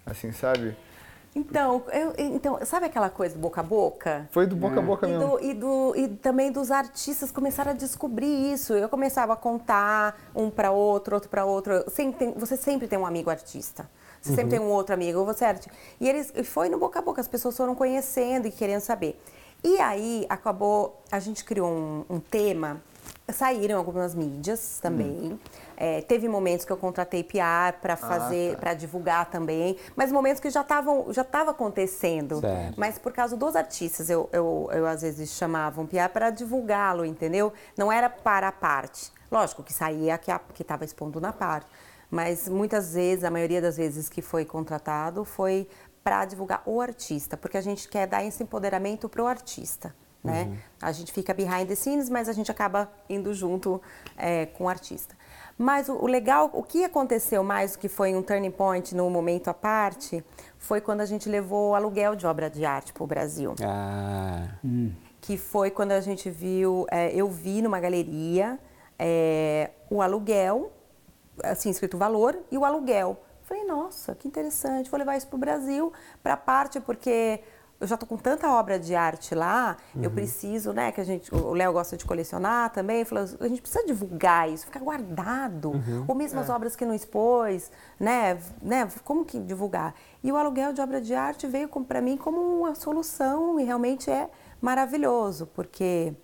[0.04, 0.76] assim, sabe?
[1.34, 4.28] Então, eu- então, sabe aquela coisa do boca a boca?
[4.30, 5.30] Foi do boca a boca E, mesmo.
[5.30, 8.72] do- e do- e também dos artistas começaram a descobrir isso.
[8.72, 11.84] Eu começava a contar um para outro, outro para outro.
[11.90, 13.90] Sempre tem- você sempre tem um amigo artista.
[14.22, 15.72] Você sempre tem um outro amigo, você é artista.
[16.00, 19.20] E eles e foi no boca a boca, as pessoas foram conhecendo e querendo saber.
[19.62, 22.80] E aí acabou, a gente criou um, um tema,
[23.32, 25.38] saíram algumas mídias também.
[25.76, 30.50] É, teve momentos que eu contratei PR para fazer, para divulgar também, mas momentos que
[30.50, 32.40] já estavam, já estava acontecendo.
[32.40, 32.74] Certo.
[32.78, 37.04] Mas por causa dos artistas, eu, eu, eu às vezes chamava um PR para divulgá-lo,
[37.04, 37.52] entendeu?
[37.76, 39.10] Não era para a parte.
[39.30, 41.66] Lógico que saía que estava expondo na parte.
[42.10, 45.66] Mas muitas vezes, a maioria das vezes que foi contratado, foi
[46.04, 49.94] para divulgar o artista, porque a gente quer dar esse empoderamento para o artista.
[50.24, 50.58] Né?
[50.80, 53.80] A gente fica behind the scenes, mas a gente acaba indo junto
[54.16, 55.14] é, com o artista.
[55.56, 59.48] Mas o, o legal, o que aconteceu mais, que foi um turning point no momento
[59.48, 60.24] à parte,
[60.58, 63.54] foi quando a gente levou o aluguel de obra de arte para o Brasil.
[63.62, 64.48] Ah,
[65.20, 68.58] Que foi quando a gente viu, é, eu vi numa galeria
[68.98, 70.72] é, o aluguel,
[71.42, 73.20] assim, escrito valor, e o aluguel.
[73.42, 77.40] Falei, nossa, que interessante, vou levar isso para o Brasil, para a parte, porque
[77.84, 81.32] eu já estou com tanta obra de arte lá, eu preciso, né, que a gente,
[81.34, 85.72] o Léo gosta de colecionar também, falou, a gente precisa divulgar isso, ficar guardado,
[86.08, 87.70] ou mesmo as obras que não expôs,
[88.00, 89.94] né, né, como que divulgar?
[90.22, 94.10] E o aluguel de obra de arte veio para mim como uma solução e realmente
[94.10, 96.14] é maravilhoso, porque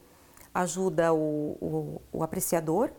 [0.54, 2.90] ajuda o, o, o apreciador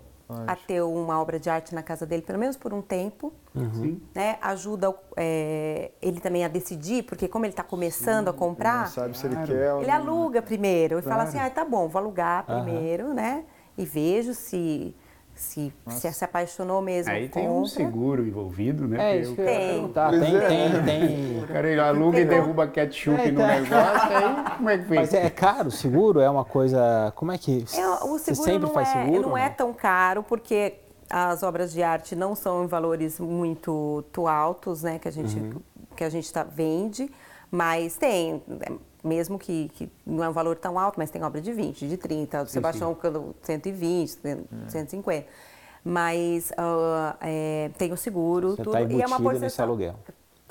[0.48, 3.34] a ter uma obra de arte na casa dele, pelo menos por um tempo.
[3.74, 4.02] Sim.
[4.16, 4.38] Né?
[4.42, 9.18] Ajuda é, ele também a decidir, porque como ele está começando a Não comprar, sabe
[9.18, 9.96] se ele quer ou ele não.
[9.98, 11.30] aluga primeiro e fala Claro.
[11.30, 13.44] assim, ah, tá bom, vou alugar primeiro, né?
[13.78, 14.96] E vejo se,
[15.42, 17.12] se, se se apaixonou mesmo.
[17.12, 19.14] Aí tem um seguro envolvido, né?
[19.14, 19.92] É isso que eu Tem.
[19.92, 20.48] Pois Tem, é.
[20.48, 21.44] tem, tem.
[21.44, 23.48] O cara ele aluga e derruba ketchup É, no então.
[23.48, 26.20] negócio, aí como é que Mas é caro o seguro?
[26.20, 27.12] É uma coisa.
[27.16, 27.66] Como é que.
[27.74, 29.22] É, o Você seguro sempre não, faz é, seguro?
[29.30, 30.76] não é tão caro, porque
[31.10, 35.38] as obras de arte não são em valores muito, muito altos, né, que a gente
[35.38, 35.54] Uhum.
[35.96, 37.10] que a gente tá, vende,
[37.50, 38.42] mas tem,
[39.04, 41.98] mesmo que, que não é um valor tão alto, mas tem obra de 20, de
[41.98, 44.18] 30, do Sebastião Cano 120,
[44.68, 45.26] 150.
[45.84, 48.78] Mas ah, é, tem o seguro, Você tudo.
[48.78, 49.96] está e é uma embutido nesse porcentagem- aluguel.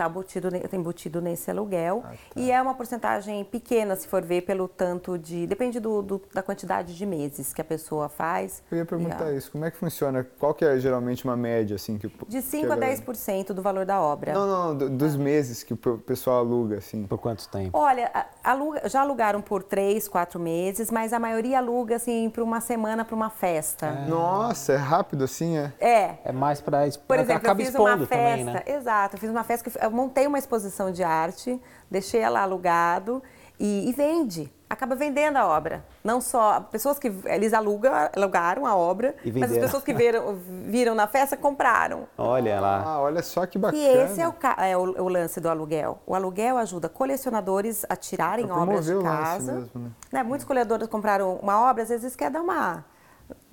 [0.01, 2.03] Está embutido, tá embutido nesse aluguel.
[2.07, 2.17] Ah, tá.
[2.41, 5.47] E é uma porcentagem pequena, se for ver, pelo tanto de.
[5.47, 8.63] Depende do, do- da quantidade de meses que a pessoa faz.
[8.73, 10.27] Eu ia perguntar E isso, como é que funciona?
[10.39, 11.99] Qual que é geralmente uma média, assim?
[11.99, 14.33] Que, De que 5 a galera- 10% do valor da obra.
[14.33, 17.07] Não, não, do- dos meses que o pe- pessoal aluga, assim.
[17.07, 17.77] Por quanto tempo?
[17.77, 18.11] Olha,
[18.43, 23.05] aluga- já alugaram por 3, 4 meses, mas a maioria aluga assim para uma semana,
[23.05, 23.91] para uma festa.
[24.09, 25.73] Nossa, é rápido assim, é?
[25.79, 26.15] É.
[26.25, 28.63] É mais para Por exemplo, eu fiz uma festa, também, né?
[28.67, 33.23] exato, eu fiz uma festa que eu montei uma exposição de arte, deixei ela alugado
[33.59, 34.53] e, e vende.
[34.69, 35.85] Acaba vendendo a obra.
[36.05, 40.95] Não só pessoas que eles alugam, alugaram a obra, mas as pessoas que viram, viram
[40.95, 42.07] na festa compraram.
[42.17, 42.83] Olha lá.
[42.87, 43.83] Ah, olha só que bacana.
[43.83, 45.99] E esse é o, é o- o lance do aluguel.
[46.07, 49.53] O aluguel ajuda colecionadores a tirarem obras de promover o lance casa.
[49.55, 49.91] mesmo, né?
[50.13, 52.85] Né, Muitos colecionadores compraram uma obra, às vezes quer dar uma.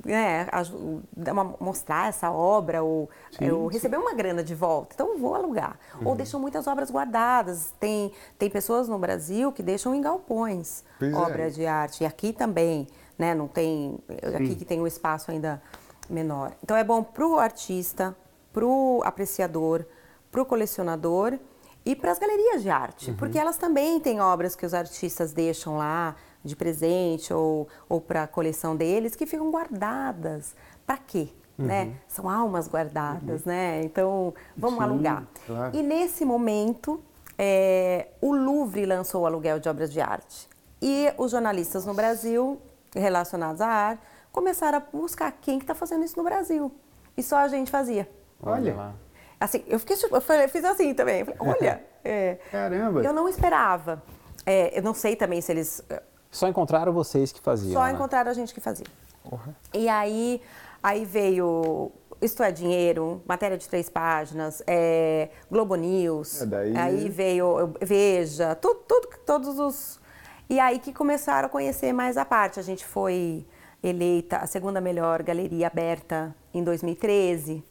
[0.07, 3.67] Né, aju- dar uma- mostrar essa obra ou, Sim, sim.
[3.73, 4.93] receber uma grana de volta.
[4.93, 5.77] Então, eu vou alugar.
[6.05, 7.73] Ou deixam muitas obras guardadas.
[7.77, 11.15] Tem, tem pessoas no Brasil que deixam em galpões Pois é.
[11.15, 12.03] obra de arte.
[12.03, 12.87] E aqui também,
[13.19, 13.35] né?
[13.35, 13.99] Não tem.
[14.33, 15.61] Aqui que tem um espaço ainda
[16.09, 16.53] menor.
[16.63, 18.15] Então é bom para o artista,
[18.53, 19.85] para o apreciador,
[20.31, 21.37] para o colecionador
[21.85, 23.11] e para as galerias de arte.
[23.13, 26.15] Porque elas também têm obras que os artistas deixam lá
[26.47, 30.55] de presente ou, ou para a coleção deles que ficam guardadas.
[30.85, 31.29] Para quê?
[31.57, 31.95] Né?
[32.07, 33.81] São almas guardadas, né?
[33.83, 35.23] Então, vamos Sim, alugar.
[35.47, 35.75] claro.
[35.75, 37.01] E nesse momento,
[37.37, 40.47] é, o Louvre lançou o aluguel de obras de arte.
[40.79, 42.61] E os jornalistas no Brasil,
[42.95, 46.71] relacionados à arte, começaram a buscar quem que está fazendo isso no Brasil.
[47.17, 48.07] E só a gente fazia.
[48.41, 48.75] Olha.
[48.75, 48.93] lá.
[49.39, 51.25] Assim, eu, fiquei, eu falei- eu fiz assim também.
[51.25, 53.01] Falei, olha, é, Caramba.
[53.01, 54.03] eu não esperava.
[54.45, 55.81] É, eu não sei também se eles
[56.31, 57.73] Só encontraram vocês que faziam.
[57.73, 57.91] só né?
[57.91, 58.85] encontraram a gente que fazia.
[59.23, 59.55] Porra.
[59.73, 60.41] E aí,
[60.81, 67.09] aí veio Isto é Dinheiro, matéria de três páginas, é, Globo News, É, daí- aí
[67.09, 69.99] veio Veja, tudo, tudo, todos os...
[70.49, 72.59] E aí que começaram a conhecer mais a parte.
[72.59, 73.45] A gente foi
[73.83, 77.63] eleita a segunda melhor galeria aberta em 2013.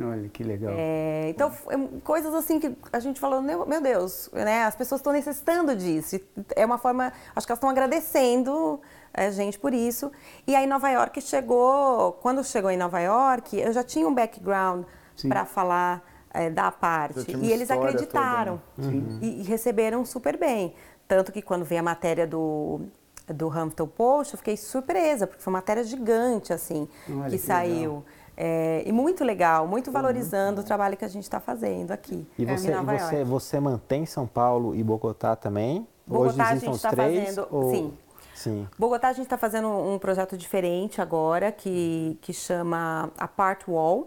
[0.00, 0.72] Olha que legal.
[0.76, 5.12] É, então, é, coisas assim que a gente falou, meu, Deus, né, as pessoas estão
[5.12, 6.20] necessitando disso.
[6.54, 8.80] É uma forma, acho que elas estão agradecendo
[9.12, 10.12] a gente por isso.
[10.46, 14.84] E aí Nova York chegou, quando chegou em Nova York, eu já tinha um background
[15.28, 17.36] para falar é, da parte.
[17.36, 19.18] E eles acreditaram toda, né?
[19.22, 20.74] e, e receberam super bem.
[21.06, 22.82] Tanto que quando veio a matéria do,
[23.26, 27.38] do Huffington Post, eu fiquei surpresa, porque foi uma matéria gigante, assim, Olha, que que
[27.38, 28.04] saiu.
[28.40, 32.44] É, e muito legal, muito valorizando o trabalho que a gente está fazendo aqui E
[32.46, 35.84] você, em Nova você, você mantém São Paulo e Bogotá também?
[36.06, 37.34] Bogotá a Hoje gente existem os tá três?
[37.34, 37.94] fazendo- ou- sim.
[38.36, 38.68] Sim.
[38.78, 44.06] Bogotá a gente está fazendo um projeto diferente agora, que, que chama a Part Wall,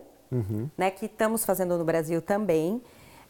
[0.77, 2.81] né, que estamos fazendo no Brasil também,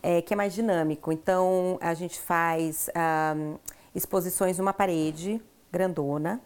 [0.03, 1.11] é, que é mais dinâmico.
[1.11, 3.55] Então, a gente faz ahm,
[3.95, 6.39] exposições numa parede grandona,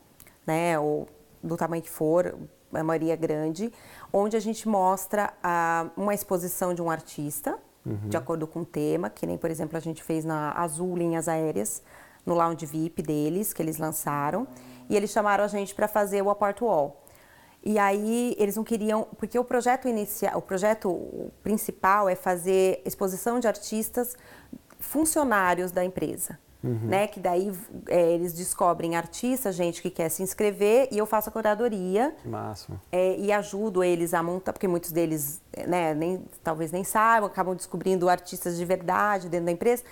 [0.48, 1.06] né, ou
[1.44, 2.34] do tamanho que for,
[2.74, 3.72] a maioria é grande,
[4.12, 7.60] onde a gente mostra ah, uma exposição de um artista,
[8.10, 11.28] de acordo com o tema, que nem, por exemplo, a gente fez na Azul Linhas
[11.28, 11.84] Aéreas,
[12.26, 14.48] no lounge VIP deles, que eles lançaram,
[14.90, 17.00] e eles chamaram a gente para fazer o Apart Wall.
[17.64, 23.40] E aí eles não queriam, porque o projeto inicial, o projeto principal é fazer exposição
[23.40, 24.16] de artistas
[24.80, 26.40] funcionários da empresa.
[26.70, 27.08] Né?
[27.08, 27.52] Que daí
[27.88, 32.28] é, eles descobrem artistas, gente que quer se inscrever, e eu faço a curadoria Que
[32.28, 32.80] máximo.
[32.92, 37.56] é, e ajudo eles a montar, porque muitos deles, né, nem, talvez nem saibam, acabam
[37.56, 39.84] descobrindo artistas de verdade dentro da empresa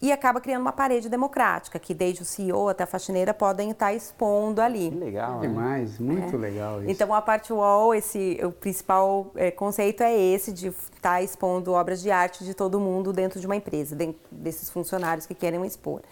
[0.00, 3.92] e acaba criando uma parede democrática, que desde o CEO até a faxineira podem estar
[3.92, 4.90] expondo ali.
[4.90, 5.48] Que legal, né?
[5.48, 6.90] Demais, muito legal isso.
[6.90, 12.00] Então, a parte wall, esse, o principal é, conceito é esse, de estar expondo obras
[12.00, 16.02] de arte de todo mundo dentro de uma empresa, dentro desses funcionários que querem expor.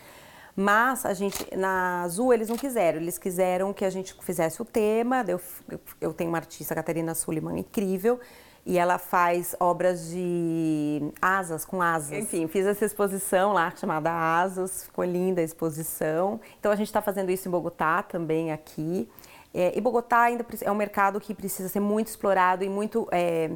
[0.56, 2.98] Mas a gente, na Azul, eles não quiseram.
[2.98, 5.22] Eles quiseram que a gente fizesse o tema.
[5.28, 5.38] Eu,
[5.70, 8.18] eu, eu tenho uma artista, Catarina Suliman, incrível,
[8.66, 12.18] e ela faz obras de asas, com asas.
[12.18, 16.40] Enfim, fiz essa exposição lá chamada Asas, ficou linda a exposição.
[16.58, 19.08] Então a gente está fazendo isso em Bogotá também aqui.
[19.54, 23.52] É, e Bogotá ainda é um mercado que precisa ser muito explorado e muito é,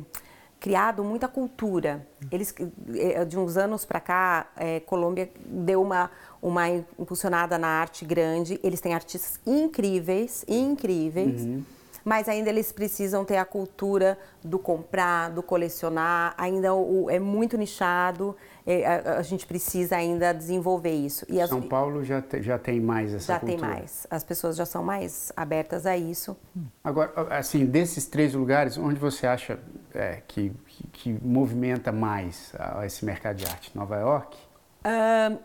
[0.61, 2.07] criado muita cultura.
[2.31, 2.55] Eles
[2.95, 6.09] é, de uns anos para cá, é, Colômbia deu uma
[6.41, 8.61] uma impulsionada na arte grande.
[8.63, 11.43] Eles têm artistas incríveis, incríveis.
[11.43, 17.19] Uhum mas ainda eles precisam ter a cultura do comprar, do colecionar, ainda o, é
[17.19, 18.37] muito nichado,
[18.67, 21.27] é, a, a, gente precisa ainda desenvolver isso.
[21.29, 23.59] E São as, Paulo já, te, já tem mais essa já cultura?
[23.59, 26.37] Já tem mais, as pessoas já são mais abertas a isso.
[26.83, 29.59] Agora, assim, desses três lugares, onde você acha
[29.95, 32.53] é, que, que, que, movimenta mais
[32.85, 33.77] esse mercado de arte?
[33.77, 34.39] Nova York?
[34.85, 35.39] Uh,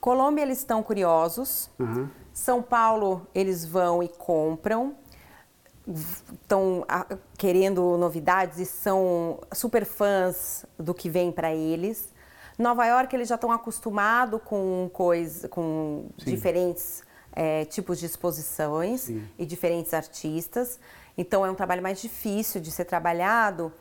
[0.00, 1.70] Colômbia, eles estão curiosos.
[1.78, 2.08] Uhum.
[2.32, 4.94] São Paulo, eles vão e compram,
[6.42, 6.86] estão
[7.36, 12.12] querendo novidades e são super fãs do que vem para eles.
[12.58, 19.26] Nova York, eles já estão acostumados com, coisa, com diferentes é, tipos de exposições Sim.
[19.38, 20.78] e diferentes artistas.
[21.16, 23.72] Então, é um trabalho mais difícil de ser trabalhado.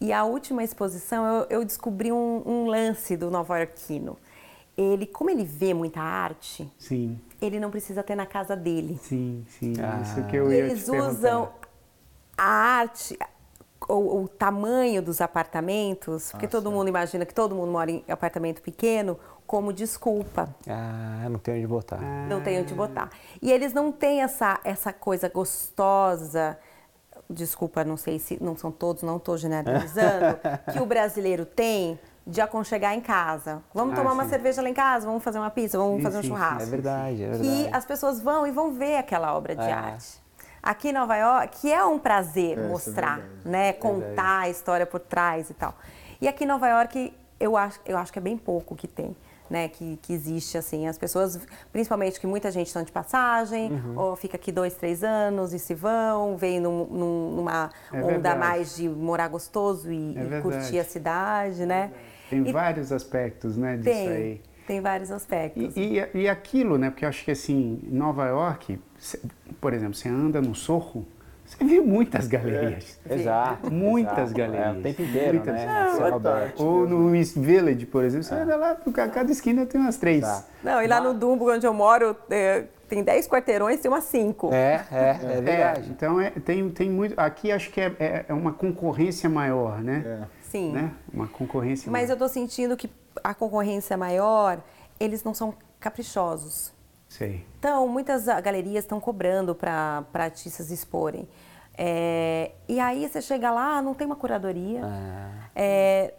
[0.00, 4.16] E a última exposição, eu, eu descobri um, um lance do nova iorquino
[4.78, 7.18] ele, como ele vê muita arte, sim.
[7.40, 8.98] Ele não precisa ter na casa dele.
[9.02, 9.74] Sim, sim.
[9.80, 10.00] Ah.
[10.02, 11.50] Isso que eu ia Eles usam
[12.36, 13.18] a arte,
[13.88, 16.58] o, o, tamanho dos apartamentos, porque Nossa.
[16.58, 20.54] todo mundo imagina que todo mundo mora em apartamento pequeno, como desculpa.
[20.68, 21.98] Ah, não tem onde botar.
[22.02, 22.26] Ah.
[22.28, 23.10] Não tem onde botar.
[23.40, 26.58] E eles não têm essa, essa coisa gostosa
[27.30, 30.38] desculpa, não sei se não são todos, não estou generalizando,
[30.72, 31.98] que o brasileiro tem
[32.28, 33.62] de aconchegar em casa.
[33.72, 34.16] Vamos ah, tomar sim.
[34.16, 36.62] uma cerveja lá em casa, vamos fazer uma pizza, vamos sim, fazer um sim, churrasco.
[36.62, 37.48] É verdade, é verdade.
[37.48, 39.72] E as pessoas vão e vão ver aquela obra de é.
[39.72, 40.22] arte.
[40.62, 44.84] Aqui em Nova York, que é um prazer é, mostrar, é né, contar a história
[44.84, 45.74] por trás e tal.
[46.20, 49.16] E aqui em Nova York, eu acho, eu acho que é bem pouco que tem
[49.50, 51.40] né, que, que existe, assim, as pessoas,
[51.72, 53.98] principalmente que muita gente está de passagem, uhum.
[53.98, 58.36] ou fica aqui dois, três anos e se vão, vem num, num, numa é onda
[58.36, 61.90] mais de morar gostoso e, é e curtir a cidade, né?
[62.28, 64.40] Tem e, vários aspectos, né, disso tem, aí.
[64.66, 65.76] Tem vários aspectos.
[65.76, 68.78] E, e, e aquilo, né, porque eu acho que, assim, Nova York,
[69.60, 71.06] por exemplo, você anda no Sorro,
[71.48, 73.00] você vê muitas galerias.
[73.08, 73.72] É, exato.
[73.72, 74.34] Muitas exato.
[74.34, 74.76] galerias.
[74.76, 75.54] É, o tempo inteiro, muitas.
[75.54, 76.52] né?
[76.58, 78.42] Não, Ou no East Village, por exemplo, você é.
[78.42, 78.76] anda lá,
[79.10, 80.20] cada esquina tem umas três.
[80.20, 80.44] Tá.
[80.62, 84.52] Não, e lá no Dumbo, onde eu moro, é, tem dez quarteirões, tem umas cinco.
[84.52, 85.90] É, é, é, é verdade.
[85.90, 87.18] então, é, tem, tem muito...
[87.18, 90.26] Aqui acho que é, é uma concorrência maior, né?
[90.50, 90.72] Sim.
[90.72, 90.92] Né?
[91.12, 92.10] Uma concorrência Mas maior.
[92.10, 92.90] eu estou sentindo que
[93.22, 94.62] a concorrência maior,
[94.98, 96.72] eles não são caprichosos.
[97.08, 97.44] Sei.
[97.58, 101.28] Então, muitas galerias estão cobrando para artistas exporem.
[101.80, 104.80] É, e aí você chega lá, não tem uma curadoria.
[104.82, 105.30] Ah.
[105.54, 106.12] É,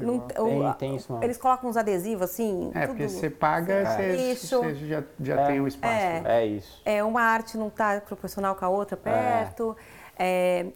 [0.00, 2.70] não, tem, tem isso, eles colocam uns adesivos assim.
[2.74, 5.94] É, tudo, porque você paga, você, você, já, já é, tem o um espaço.
[5.94, 6.80] É, é, isso.
[6.84, 9.76] É, uma arte não está proporcional com a outra perto.
[9.78, 10.01] É,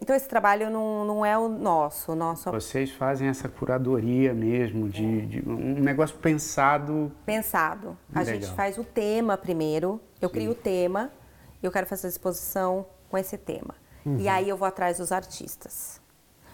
[0.01, 2.51] então esse trabalho não, não é o nosso, o nosso.
[2.51, 7.12] Vocês fazem essa curadoria mesmo, de, de um negócio pensado.
[7.25, 7.96] Pensado.
[8.14, 8.35] A Legal.
[8.35, 10.35] gente faz o tema primeiro, eu Sim.
[10.35, 11.12] crio o tema,
[11.62, 13.75] e eu quero fazer a exposição com esse tema.
[14.05, 14.18] Uhum.
[14.18, 16.01] E aí eu vou atrás dos artistas.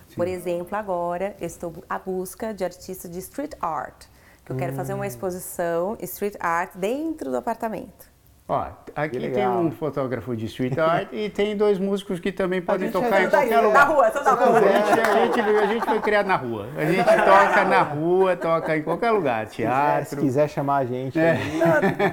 [0.08, 0.16] Sim.
[0.16, 4.06] Por exemplo, agora eu estou à busca de artistas de street art,
[4.44, 5.06] que eu quero fazer uma hum.
[5.06, 8.11] exposição street art dentro do apartamento.
[8.48, 12.90] Ó, aqui tem um fotógrafo de street art e tem dois músicos que também podem
[12.90, 13.72] tocar em qualquer lugar.
[13.72, 14.58] Na rua, são da rua.
[14.58, 16.68] A gente, a, gente, foi criado na rua.
[16.76, 20.10] A gente toca na rua, toca em qualquer lugar, teatro.
[20.10, 21.38] Se quiser chamar a gente, é.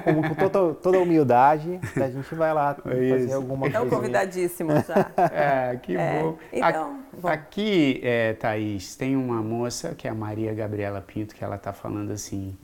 [0.04, 3.84] com, com toda, toda humildade, a gente vai lá fazer alguma coisa.
[3.84, 5.10] Estão convidadíssimos já.
[5.32, 6.22] É, que é.
[6.22, 6.38] bom.
[6.52, 7.28] Então, bom.
[7.28, 11.72] Aqui, é, Thaís, tem uma moça, que é a Maria Gabriela Pinto, que ela está
[11.72, 12.56] falando assim,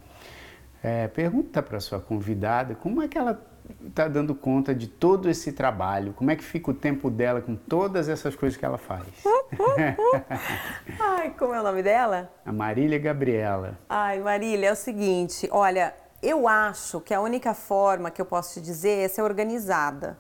[0.82, 3.40] é, pergunta para sua convidada como é que ela
[3.86, 6.12] está dando conta de todo esse trabalho?
[6.12, 9.06] Como é que fica o tempo dela com todas essas coisas que ela faz?
[11.00, 12.30] Ai, como é o nome dela?
[12.44, 13.78] A Marília Gabriela.
[13.88, 18.54] Ai, Marília, é o seguinte, olha, eu acho que a única forma que eu posso
[18.54, 20.18] te dizer é ser organizada.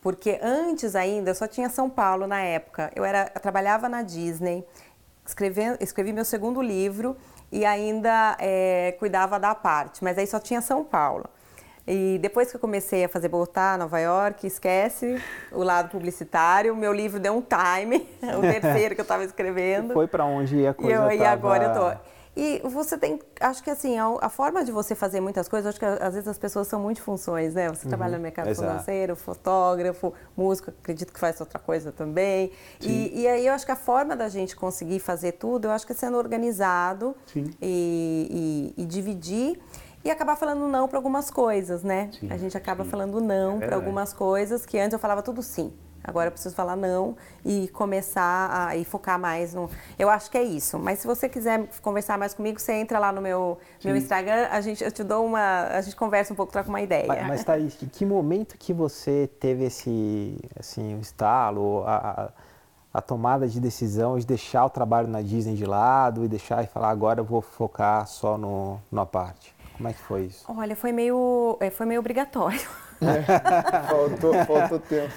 [0.00, 2.90] Porque antes ainda, eu só tinha São Paulo na época.
[2.94, 4.62] Eu, era, eu trabalhava na Disney,
[5.26, 7.16] escrevi, escrevi meu segundo livro
[7.54, 11.24] e ainda é, cuidava da parte, mas aí só tinha São Paulo.
[11.86, 16.74] E depois que eu comecei a fazer Bogotá, Nova York, esquece o lado publicitário.
[16.74, 19.92] Meu livro deu um time, o terceiro que eu estava escrevendo.
[19.92, 22.13] Foi para onde a coisa eu, e agora eu tô.
[22.36, 25.78] E você tem, acho que assim, a, a, forma de você fazer muitas coisas, acho
[25.78, 27.68] que às vezes as pessoas são multifunções, né?
[27.68, 28.68] Você uhum, trabalha no mercado exato.
[28.68, 32.50] financeiro, fotógrafo, músico, acredito que faz outra coisa também.
[32.80, 35.86] E, e, aí eu acho que a forma da gente conseguir fazer tudo, eu acho
[35.86, 39.60] que é sendo organizado e, e, e dividir
[40.04, 42.10] e acabar falando não para algumas coisas, né?
[42.18, 42.90] Sim, a gente acaba sim.
[42.90, 43.74] falando não para verdade.
[43.74, 45.72] algumas coisas que antes eu falava tudo sim.
[46.06, 49.70] Agora eu preciso falar não e começar a e focar mais no.
[49.98, 50.78] Eu acho que é isso.
[50.78, 54.60] Mas se você quiser conversar mais comigo, você entra lá no meu, meu Instagram, a
[54.60, 55.68] gente, eu te dou uma.
[55.68, 57.06] A gente conversa um pouco, troca uma ideia.
[57.08, 62.98] Mas, mas Thaís, que, que momento que você teve esse assim, o estalo, a, a,
[62.98, 66.66] a tomada de decisão de deixar o trabalho na Disney de lado e deixar e
[66.66, 69.54] falar agora eu vou focar só no, na parte?
[69.76, 70.44] Como é que foi isso?
[70.48, 72.60] Olha, foi meio, é, foi meio obrigatório.
[73.88, 75.14] Faltou, faltou tempo.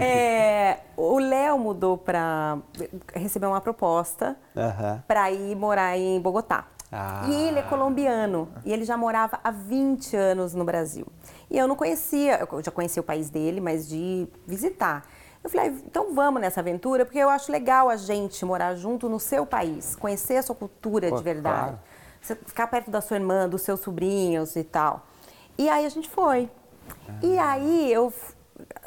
[0.00, 2.58] É, o Léo mudou para
[3.14, 4.36] receber uma proposta
[5.06, 6.66] para ir morar em Bogotá.
[6.94, 7.24] Ah.
[7.26, 11.06] E ele é colombiano e ele já morava há 20 anos no Brasil.
[11.50, 15.02] E eu não conhecia, eu já conhecia o país dele, mas de visitar.
[15.42, 19.08] Eu falei, "Ah, então vamos nessa aventura, porque eu acho legal a gente morar junto
[19.08, 21.58] no seu país, conhecer a sua cultura Pô, de verdade.
[21.70, 21.78] claro.
[22.20, 25.06] Você ficar perto da sua irmã, dos seus sobrinhos e tal.
[25.58, 26.48] E aí a gente foi.
[27.22, 28.12] E aí eu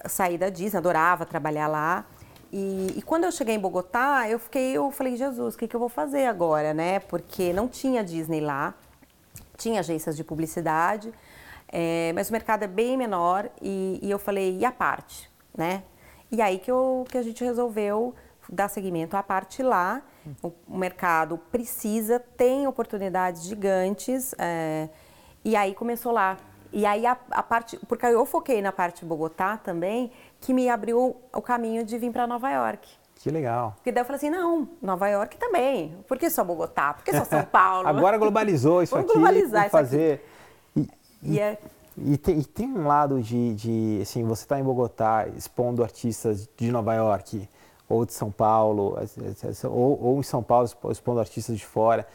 [0.06, 2.06] saí da Disney, adorava trabalhar lá.
[2.52, 5.76] E, e quando eu cheguei em Bogotá, eu fiquei, eu falei, Jesus, o que, que
[5.76, 7.00] eu vou fazer agora, né?
[7.00, 8.74] Porque não tinha Disney lá,
[9.58, 11.14] tinha agências de publicidade,
[11.72, 15.84] eh, mas o mercado é bem menor e, e eu falei, e a parte, né?
[16.32, 18.14] E aí que, eu, que a gente resolveu
[18.50, 20.02] dar seguimento à parte lá.
[20.41, 24.89] O, o mercado precisa, tem oportunidades gigantes eh,
[25.43, 26.38] e aí começou lá.
[26.76, 30.12] E aí a, a parte, porque eu foquei na parte de Bogotá também,
[30.42, 32.86] que me abriu o caminho de vir para Nova York.
[33.16, 33.72] Que legal.
[33.78, 35.96] Porque daí eu falei assim, não, Nova York também.
[36.08, 36.94] Por que só Bogotá?
[36.94, 37.88] Por que só São Paulo?
[37.88, 39.86] Agora globalizou isso Vamos aqui globalizar e isso aqui.
[39.86, 40.30] fazer.
[40.76, 40.90] E,
[41.24, 41.58] E é,
[41.98, 46.48] e tem, e tem um lado de, de, assim, você está em Bogotá expondo artistas
[46.58, 47.48] de Nova York,
[47.88, 48.98] ou de São Paulo,
[49.64, 52.06] ou, ou em São Paulo expo- expondo artistas de fora.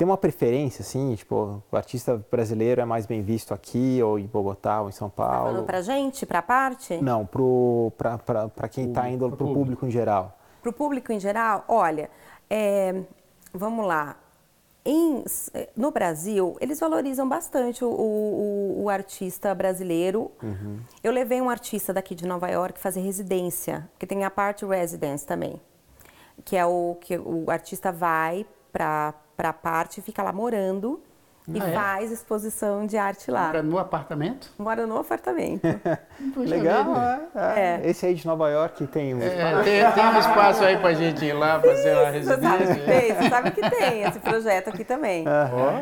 [0.00, 4.24] Tem uma preferência, assim, tipo, o artista brasileiro é mais bem visto aqui, ou em
[4.26, 5.62] Bogotá, ou em São tá falando Paulo?
[5.64, 6.96] pra gente, pra parte?
[7.02, 10.38] Não, para quem está indo para o público em geral.
[10.62, 12.08] Para o público em geral, olha,
[12.48, 13.02] é,
[13.52, 14.16] vamos lá.
[14.86, 15.22] Em-
[15.76, 20.30] no Brasil, eles valorizam bastante o, o- o artista brasileiro.
[21.04, 25.26] Eu levei um artista daqui de Nova York fazer residência, que tem a parte residence
[25.26, 25.60] também,
[26.42, 29.12] que é o que o artista vai para
[29.48, 31.00] a parte fica lá morando
[31.48, 31.72] e Ah, é?
[31.72, 33.46] faz exposição de arte lá.
[33.46, 34.52] Mora no apartamento?
[34.56, 35.62] Mora no apartamento.
[36.36, 37.80] Legal, é, é.
[37.84, 37.90] É.
[37.90, 39.20] Esse aí de Nova York tem um.
[39.22, 42.48] É, tem, tem um espaço aí pra gente ir lá fazer uma Você sabe que
[42.68, 42.84] residência.
[43.00, 45.24] tem, você sabe que tem esse projeto aqui também.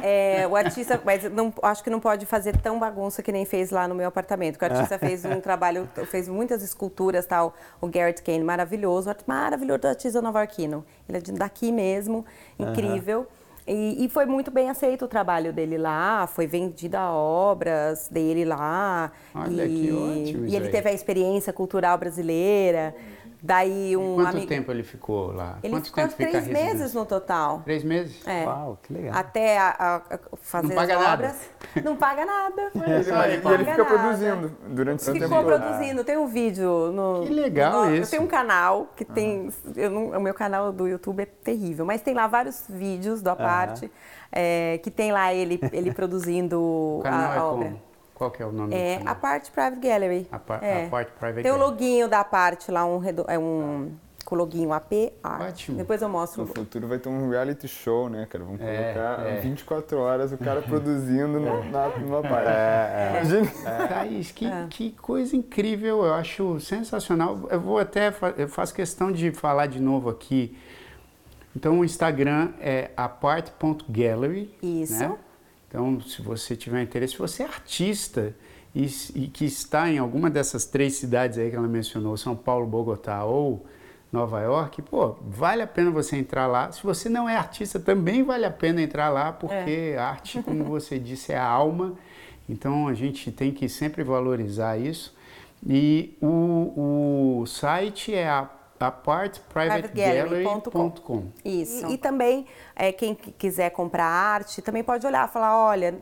[0.03, 3.71] É, o artista, mas não, acho que não pode fazer tão bagunça que nem fez
[3.71, 4.59] lá no meu apartamento.
[4.59, 7.53] porque O artista fez um trabalho, fez muitas esculturas, tal.
[7.81, 10.83] O Garrett Kane, maravilhoso, art- maravilhoso artista nova-iorquino.
[11.09, 12.25] Ele é daqui mesmo,
[12.59, 13.27] incrível.
[13.69, 19.13] E, e foi muito bem aceito o trabalho dele lá, foi vendida obras dele lá.
[19.35, 20.73] Olha, e, que ótimo E ele aí.
[20.73, 22.95] teve a experiência cultural brasileira.
[23.41, 24.47] Daí um Quanto amigo.
[24.49, 25.59] tempo ele ficou lá?
[25.63, 27.01] Ele Quanto ficou tempo fica a três meses residência?
[27.01, 27.61] no total.
[27.65, 28.27] Três meses?
[28.27, 28.45] É.
[28.45, 29.15] Uau, que legal.
[29.17, 31.13] Até a, a- a fazer Não paga as nada.
[31.15, 31.51] obras.
[31.85, 32.73] Não paga nada.
[32.75, 33.85] E Não ele, e ele paga fica nada.
[33.85, 37.27] produzindo durante esse tempo Ficou produzindo, tem um vídeo no.
[37.27, 38.11] Que legal no- Eu isso.
[38.11, 39.49] tenho um canal que tem.
[39.77, 43.35] eu não- o meu canal do YouTube é terrível, mas tem lá vários vídeos do
[43.37, 43.91] parte
[44.33, 47.65] é, que tem lá ele, ele produzindo O canal a, é a obra.
[47.69, 47.88] como?
[48.19, 50.27] Qual que é o nome É a parte Private Gallery.
[50.33, 50.87] A par- É.
[50.87, 51.71] a parte Private Tem o Gallery.
[51.71, 53.93] loguinho da parte lá, um, redo- é um
[54.25, 55.41] com o loguinho AP Art.
[55.53, 55.79] Ótimo.
[55.79, 56.43] Depois eu mostro.
[56.43, 58.45] No futuro vai ter um reality show, né, cara?
[58.45, 59.41] Vamos É, colocar é.
[59.41, 62.49] 24 horas o cara produzindo no- na, numa parte.
[62.51, 63.87] É, Imagina.
[63.89, 64.67] Thaís, que, É.
[64.69, 67.39] que coisa incrível, eu acho sensacional.
[67.51, 70.59] Eu vou até, fa- eu faço questão de falar de novo aqui.
[71.57, 74.53] Então o Instagram é apart.gallery.
[74.63, 74.99] Isso.
[75.09, 75.17] né?
[75.69, 78.35] Então, se você tiver interesse, se você é artista
[78.75, 82.67] e, e que está em alguma dessas três cidades aí que ela mencionou, São Paulo,
[82.67, 83.67] Bogotá ou
[84.11, 86.73] Nova York, pô, vale a pena você entrar lá.
[86.73, 90.99] Se você não é artista, também vale a pena entrar lá, porque arte, como você
[90.99, 91.95] disse, é a alma.
[92.49, 95.15] Então a gente tem que sempre valorizar isso.
[95.67, 98.49] E o, o site é a
[98.87, 101.25] apartprivategallery.com.
[101.45, 101.87] Isso.
[101.87, 105.97] E, e também, é, quem qui- quiser comprar arte, também pode olhar e falar, olha,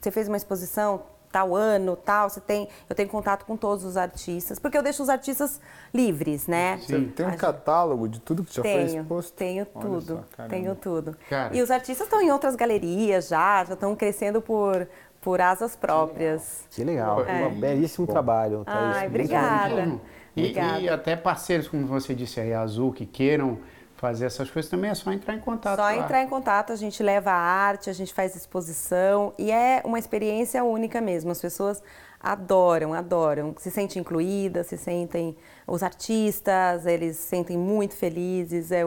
[0.00, 1.02] você fez uma exposição
[1.32, 5.00] tal ano, tal, você tem, eu tenho contato com todos os artistas, porque eu deixo
[5.00, 5.60] os artistas
[5.94, 6.76] livres, né?
[6.78, 9.34] Você tem um catálogo de tudo que já foi tenho, exposto?
[9.36, 11.16] tenho Olha tudo, só, tenho tudo.
[11.28, 11.56] Cara.
[11.56, 14.88] E os artistas estão em outras galerias já, já estão crescendo por,
[15.20, 16.64] por asas próprias.
[16.68, 17.24] Que legal.
[17.24, 17.46] É.
[17.46, 18.64] Um belíssimo trabalho.
[18.64, 18.96] Thaís.
[18.96, 20.00] Ai, Muito obrigada.
[20.36, 23.58] E, e até parceiros, como você disse aí, Azul, que queiram
[24.00, 25.76] fazer essas coisas também é só entrar em contato.
[25.76, 25.96] Só lá.
[25.96, 29.98] entrar em contato, a gente leva a arte, a gente faz exposição e é uma
[29.98, 31.30] experiência única mesmo.
[31.30, 31.82] As pessoas
[32.18, 38.72] adoram, adoram, se sentem incluídas, se sentem os artistas, eles se sentem muito felizes.
[38.72, 38.84] É,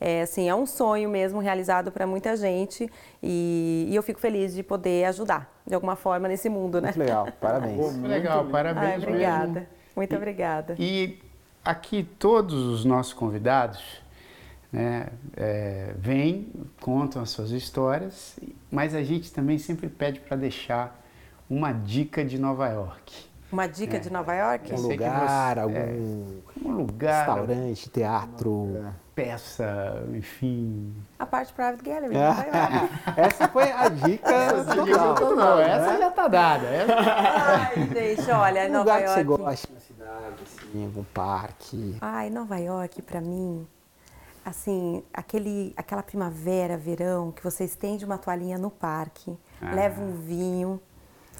[0.00, 2.90] é assim, é um sonho mesmo realizado para muita gente
[3.22, 6.88] e, e, eu fico feliz de poder ajudar de alguma forma nesse mundo, né?
[6.88, 7.76] Muito legal, parabéns.
[7.76, 8.86] Muito legal, parabéns.
[8.86, 9.66] Ai, obrigada, mesmo.
[9.96, 10.74] Muito e, obrigada.
[10.78, 11.18] E
[11.64, 13.82] aqui todos os nossos convidados
[14.72, 16.48] né, é, vêm,
[16.80, 18.38] contam as suas histórias,
[18.70, 21.00] mas a gente também sempre pede para deixar
[21.48, 23.26] uma dica de Nova York.
[23.52, 24.00] Uma dica É.
[24.00, 24.72] de Nova York?
[24.72, 26.34] Um lugar, você- algum
[26.64, 28.84] Um lugar, restaurante, teatro.
[29.14, 30.92] Peça, enfim.
[31.18, 32.28] A parte Private Gallery, É.
[32.28, 32.94] Nova York.
[33.20, 35.36] Essa foi a dica total.
[35.36, 36.66] Não, essa já tá dada.
[36.66, 36.94] Essa...
[36.94, 39.14] Ai, gente, olha, Um Nova lugar que York.
[39.14, 41.96] você gosta na cidade, assim, algum parque.
[42.00, 43.66] Ai, Nova York, pra mim,
[44.44, 49.72] assim, aquele, aquela primavera, verão, que você estende uma toalhinha no parque, Ah.
[49.74, 50.80] leva um vinho,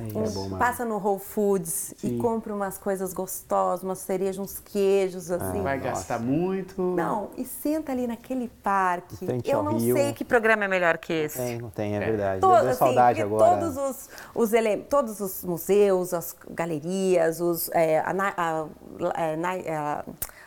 [0.01, 0.59] é bom mesmo.
[0.59, 2.17] passa no Whole Foods Sim.
[2.17, 5.63] e compra umas coisas gostosas, umas cerejas, uns queijos, assim.
[5.63, 5.91] Vai nossa.
[5.91, 6.81] gastar muito.
[6.83, 9.27] Não, e senta ali naquele parque.
[9.45, 9.95] Eu não rio.
[9.95, 11.39] sei que programa é melhor que esse.
[11.39, 12.41] Tem, não tem, é verdade.
[12.41, 13.61] To- Deu- Deu assim, saudade agora.
[13.61, 18.67] Todos os, os ele- todos os museus, as galerias, os, é, a, na- a-
[19.15, 20.05] é, na- a-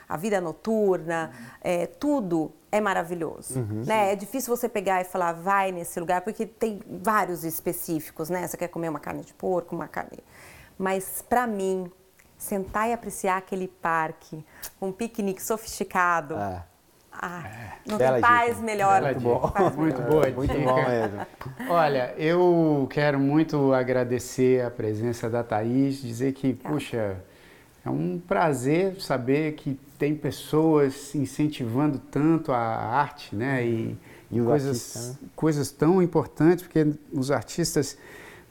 [0.08, 1.32] a vida noturna,
[1.62, 3.60] é, tudo é maravilhoso.
[3.60, 3.84] Uhum.
[3.86, 4.14] né?
[4.14, 8.48] É difícil você pegar e falar, vai nesse lugar, porque tem vários específicos, né?
[8.48, 10.20] Você quer comer uma carne de porco, uma carne.
[10.78, 11.92] Mas, para mim,
[12.38, 14.46] sentar e apreciar aquele parque,
[14.82, 16.36] um piquenique sofisticado.
[16.36, 16.64] É.
[17.12, 17.44] ah,
[17.86, 18.62] não Bela tem paz dica.
[18.62, 19.02] melhor.
[19.02, 19.48] Bela do que dica.
[19.48, 21.28] paz Muito boa Muito bom mesmo.
[21.70, 27.18] Olha, eu quero muito agradecer a presença da Thaís, dizer que, puxa,
[27.84, 33.66] é um prazer saber que tem pessoas incentivando tanto a arte, né?
[33.66, 33.98] E,
[34.32, 35.30] E os coisas, artistas, né?
[35.36, 37.98] coisas tão importantes, porque os artistas,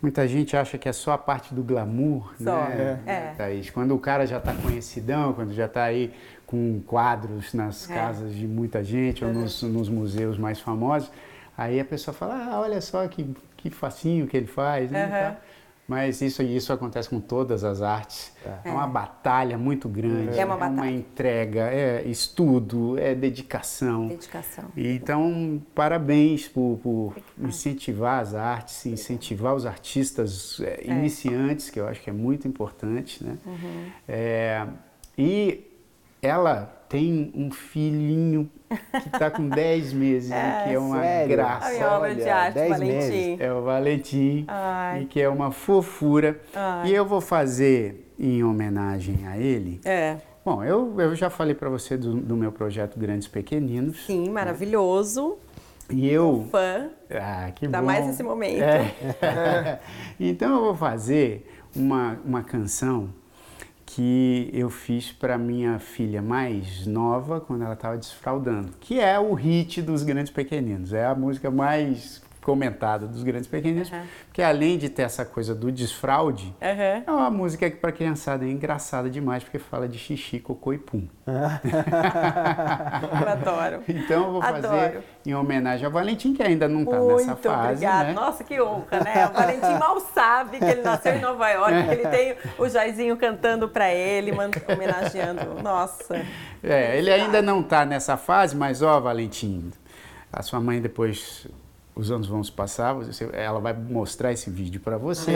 [0.00, 3.00] muita gente acha que é só a parte do glamour, Só, né?
[3.06, 3.34] é.
[3.36, 3.70] Thaís?
[3.70, 6.12] Quando o cara já está conhecidão, quando já está aí
[6.46, 7.94] com quadros nas É.
[7.94, 11.10] casas de muita gente ou nos, nos museus mais famosos,
[11.56, 15.06] aí a pessoa fala, ah, olha só que, que facinho que ele faz, né?
[15.06, 15.40] e tal.
[15.88, 18.32] Mas isso, isso acontece com todas as artes.
[18.64, 20.38] É, uma batalha muito grande.
[20.38, 20.90] É uma batalha.
[20.90, 24.08] entrega, é estudo, é dedicação.
[24.08, 24.64] Dedicação.
[24.76, 32.00] Então, parabéns por, por incentivar as artes, incentivar os artistas é, iniciantes, que eu acho
[32.00, 33.22] que é muito importante.
[33.22, 33.38] Né?
[33.46, 33.90] Uhum.
[34.08, 34.66] É,
[35.16, 35.70] e
[36.20, 38.50] ela tem um filhinho
[39.02, 41.28] que está com 10 meses, e que é uma sério?
[41.36, 41.68] graça.
[41.68, 42.92] A minha obra de Olha, arte, 10 Valentim.
[42.94, 43.40] meses.
[43.40, 45.02] É o Valentim, Ai.
[45.02, 46.40] e que é uma fofura.
[46.54, 46.88] Ai.
[46.88, 49.80] E eu vou fazer em homenagem a ele.
[49.84, 50.16] É.
[50.44, 54.06] Bom, eu, eu já falei para você do, do meu projeto Grandes Pequeninos.
[54.06, 55.38] Sim, maravilhoso.
[55.90, 56.46] E eu.
[56.50, 56.88] Fã.
[57.10, 57.86] Ah, que Ainda bom.
[57.86, 58.62] mais nesse momento.
[58.62, 59.78] É.
[60.18, 63.10] então eu vou fazer uma, uma canção
[63.86, 69.32] que eu fiz para minha filha mais nova quando ela estava desfraudando, que é o
[69.32, 70.92] hit dos Grandes Pequeninos.
[70.92, 74.04] É a música mais comentada dos Grandes Pequeninos, Aham.
[74.28, 77.02] porque além de ter essa coisa do desfraude, Aham.
[77.04, 80.78] é uma música que para criançada é engraçada demais, porque fala de xixi, cocô e
[80.78, 81.08] pum.
[81.26, 81.34] Eu
[83.28, 83.82] adoro.
[83.88, 85.02] Então eu vou fazer Adoro.
[85.26, 88.04] em homenagem ao Valentim, que ainda não está nessa fase, obrigada.
[88.04, 88.12] né?
[88.12, 89.26] Nossa, que honra, né?
[89.26, 93.16] O Valentim mal sabe que ele nasceu em Nova York, que ele tem o Jairzinho
[93.16, 95.60] cantando pra ele, homenageando.
[95.62, 96.24] Nossa.
[96.62, 99.72] É, ele ainda não está nessa fase, mas ó, Valentim,
[100.32, 101.46] a sua mãe depois,
[101.96, 105.32] os anos vão se passar, você- ela vai mostrar esse vídeo para você.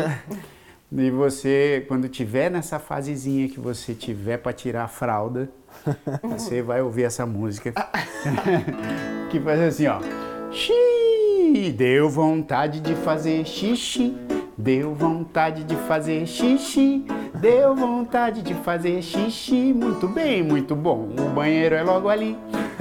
[0.93, 5.49] E você, quando tiver nessa fasezinha que você tiver para tirar a fralda,
[6.23, 7.73] você vai ouvir essa música.
[9.31, 10.01] que faz assim, ó.
[10.53, 14.17] Xi, deu vontade de fazer xixi,
[14.59, 17.05] deu vontade de fazer xixi,
[17.41, 19.73] deu vontade de fazer xixi.
[19.73, 21.09] Muito bem, muito bom.
[21.19, 22.37] O banheiro é logo ali.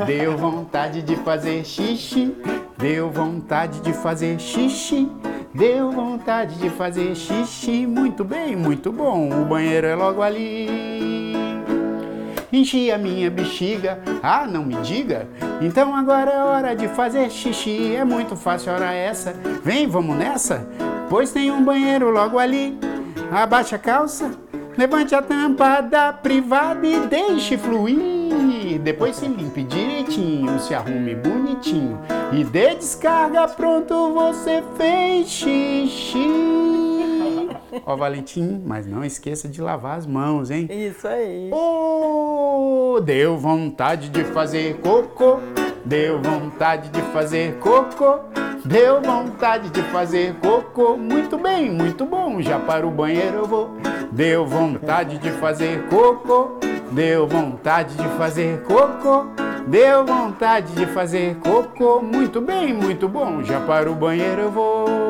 [0.08, 2.36] Deu vontade de fazer xixi,
[2.80, 5.12] deu vontade de fazer xixi.
[5.54, 9.30] Deu vontade de fazer xixi, muito bem, muito bom.
[9.30, 10.68] O banheiro é logo ali.
[12.52, 15.28] Enchi a minha bexiga, ah, não me diga.
[15.62, 19.34] Então agora é hora de fazer xixi, é muito fácil hora essa.
[19.64, 20.68] Vem, vamos nessa?
[21.10, 22.80] Pois tem um banheiro logo ali.
[23.32, 24.32] Abaixa a calça,
[24.78, 28.49] levante a tampa da privada e deixe fluir.
[28.84, 32.00] Depois se limpe direitinho, se arrume bonitinho
[32.32, 36.28] e dê descarga, pronto, você fez xixi.
[37.86, 40.68] Ó, Valentim, mas não esqueça de lavar as mãos, hein?
[40.70, 41.50] Isso aí.
[41.52, 45.40] Oh, deu vontade de fazer cocô,
[45.86, 48.20] Deu vontade de fazer cocô.
[48.64, 50.98] Deu vontade de fazer cocô.
[50.98, 52.42] Muito bem, muito bom.
[52.42, 53.72] Já para o banheiro eu vou.
[54.12, 56.69] Deu vontade de fazer cocô.
[56.92, 59.28] Deu vontade de fazer cocô.
[59.68, 62.02] Deu vontade de fazer cocô.
[62.02, 63.44] Muito bem, muito bom.
[63.44, 65.10] Já para o banheiro eu vou.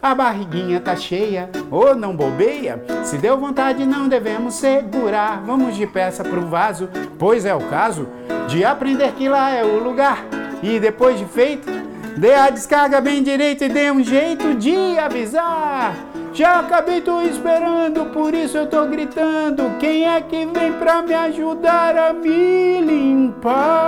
[0.00, 2.80] A barriguinha tá cheia, ou não bobeia?
[3.02, 5.42] Se deu vontade, não devemos segurar.
[5.44, 6.88] Vamos de peça pro vaso,
[7.18, 8.06] pois é o caso
[8.46, 10.24] de aprender que lá é o lugar.
[10.62, 11.68] E depois de feito,
[12.16, 15.94] dê a descarga bem direito e dê um jeito de avisar.
[16.36, 19.78] Já acabei, tô esperando, por isso eu tô gritando.
[19.78, 23.86] Quem é que vem pra me ajudar a me limpar?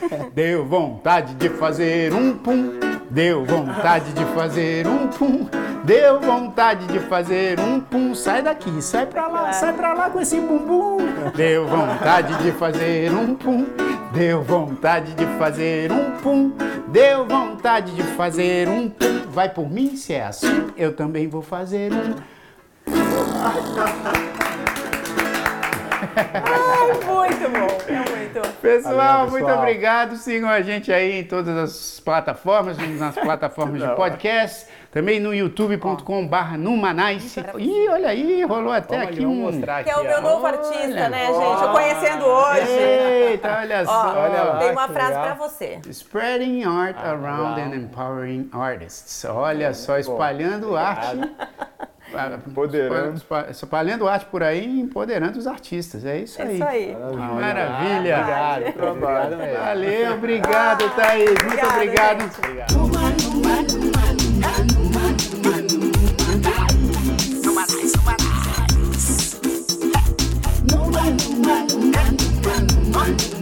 [0.32, 5.46] Deu vontade de fazer um pum, deu vontade de fazer um pum,
[5.84, 8.14] deu vontade de fazer um pum.
[8.14, 10.96] Sai daqui, sai pra lá, sai pra lá com esse bumbum.
[11.36, 13.66] Deu vontade de fazer um pum,
[14.14, 16.52] deu vontade de fazer um pum,
[16.88, 19.24] deu vontade de fazer um pum.
[19.28, 22.14] Vai por mim, se é assim, eu também vou fazer um.
[26.16, 28.54] Ai, muito bom, é muito.
[28.60, 29.58] Pessoal, Valeu, muito pessoal.
[29.58, 30.16] obrigado.
[30.16, 36.56] Sigam a gente aí em todas as plataformas, nas plataformas de podcast, também no youtube.com/barra
[36.56, 37.44] Numanice.
[37.58, 39.34] Ih, olha aí, rolou até Vamos aqui um.
[39.34, 39.84] mostrar aqui.
[39.84, 40.20] Que é o meu ó.
[40.20, 40.56] novo Olha.
[40.56, 41.62] artista, né, gente?
[41.62, 42.70] Eu conhecendo hoje.
[42.72, 44.14] Eita, olha Ó, só.
[44.20, 44.58] olha lá.
[44.60, 45.24] tem uma frase legal.
[45.24, 45.80] pra você.
[45.90, 49.24] Spreading art around and empowering artists.
[49.24, 51.18] Olha só, espalhando arte.
[52.46, 53.16] Empoderando.
[53.16, 56.04] Espa- Espalhando arte por aí e empoderando os artistas.
[56.04, 56.54] É isso É aí.
[56.54, 56.96] isso aí.
[56.96, 58.18] Maravilha.
[58.20, 59.58] Obrigado, obrigado mesmo.
[59.64, 61.30] Valeu, obrigado, Thaís.
[61.44, 62.30] Muito obrigado.
[62.38, 64.03] Obrigado.
[72.94, 73.33] One.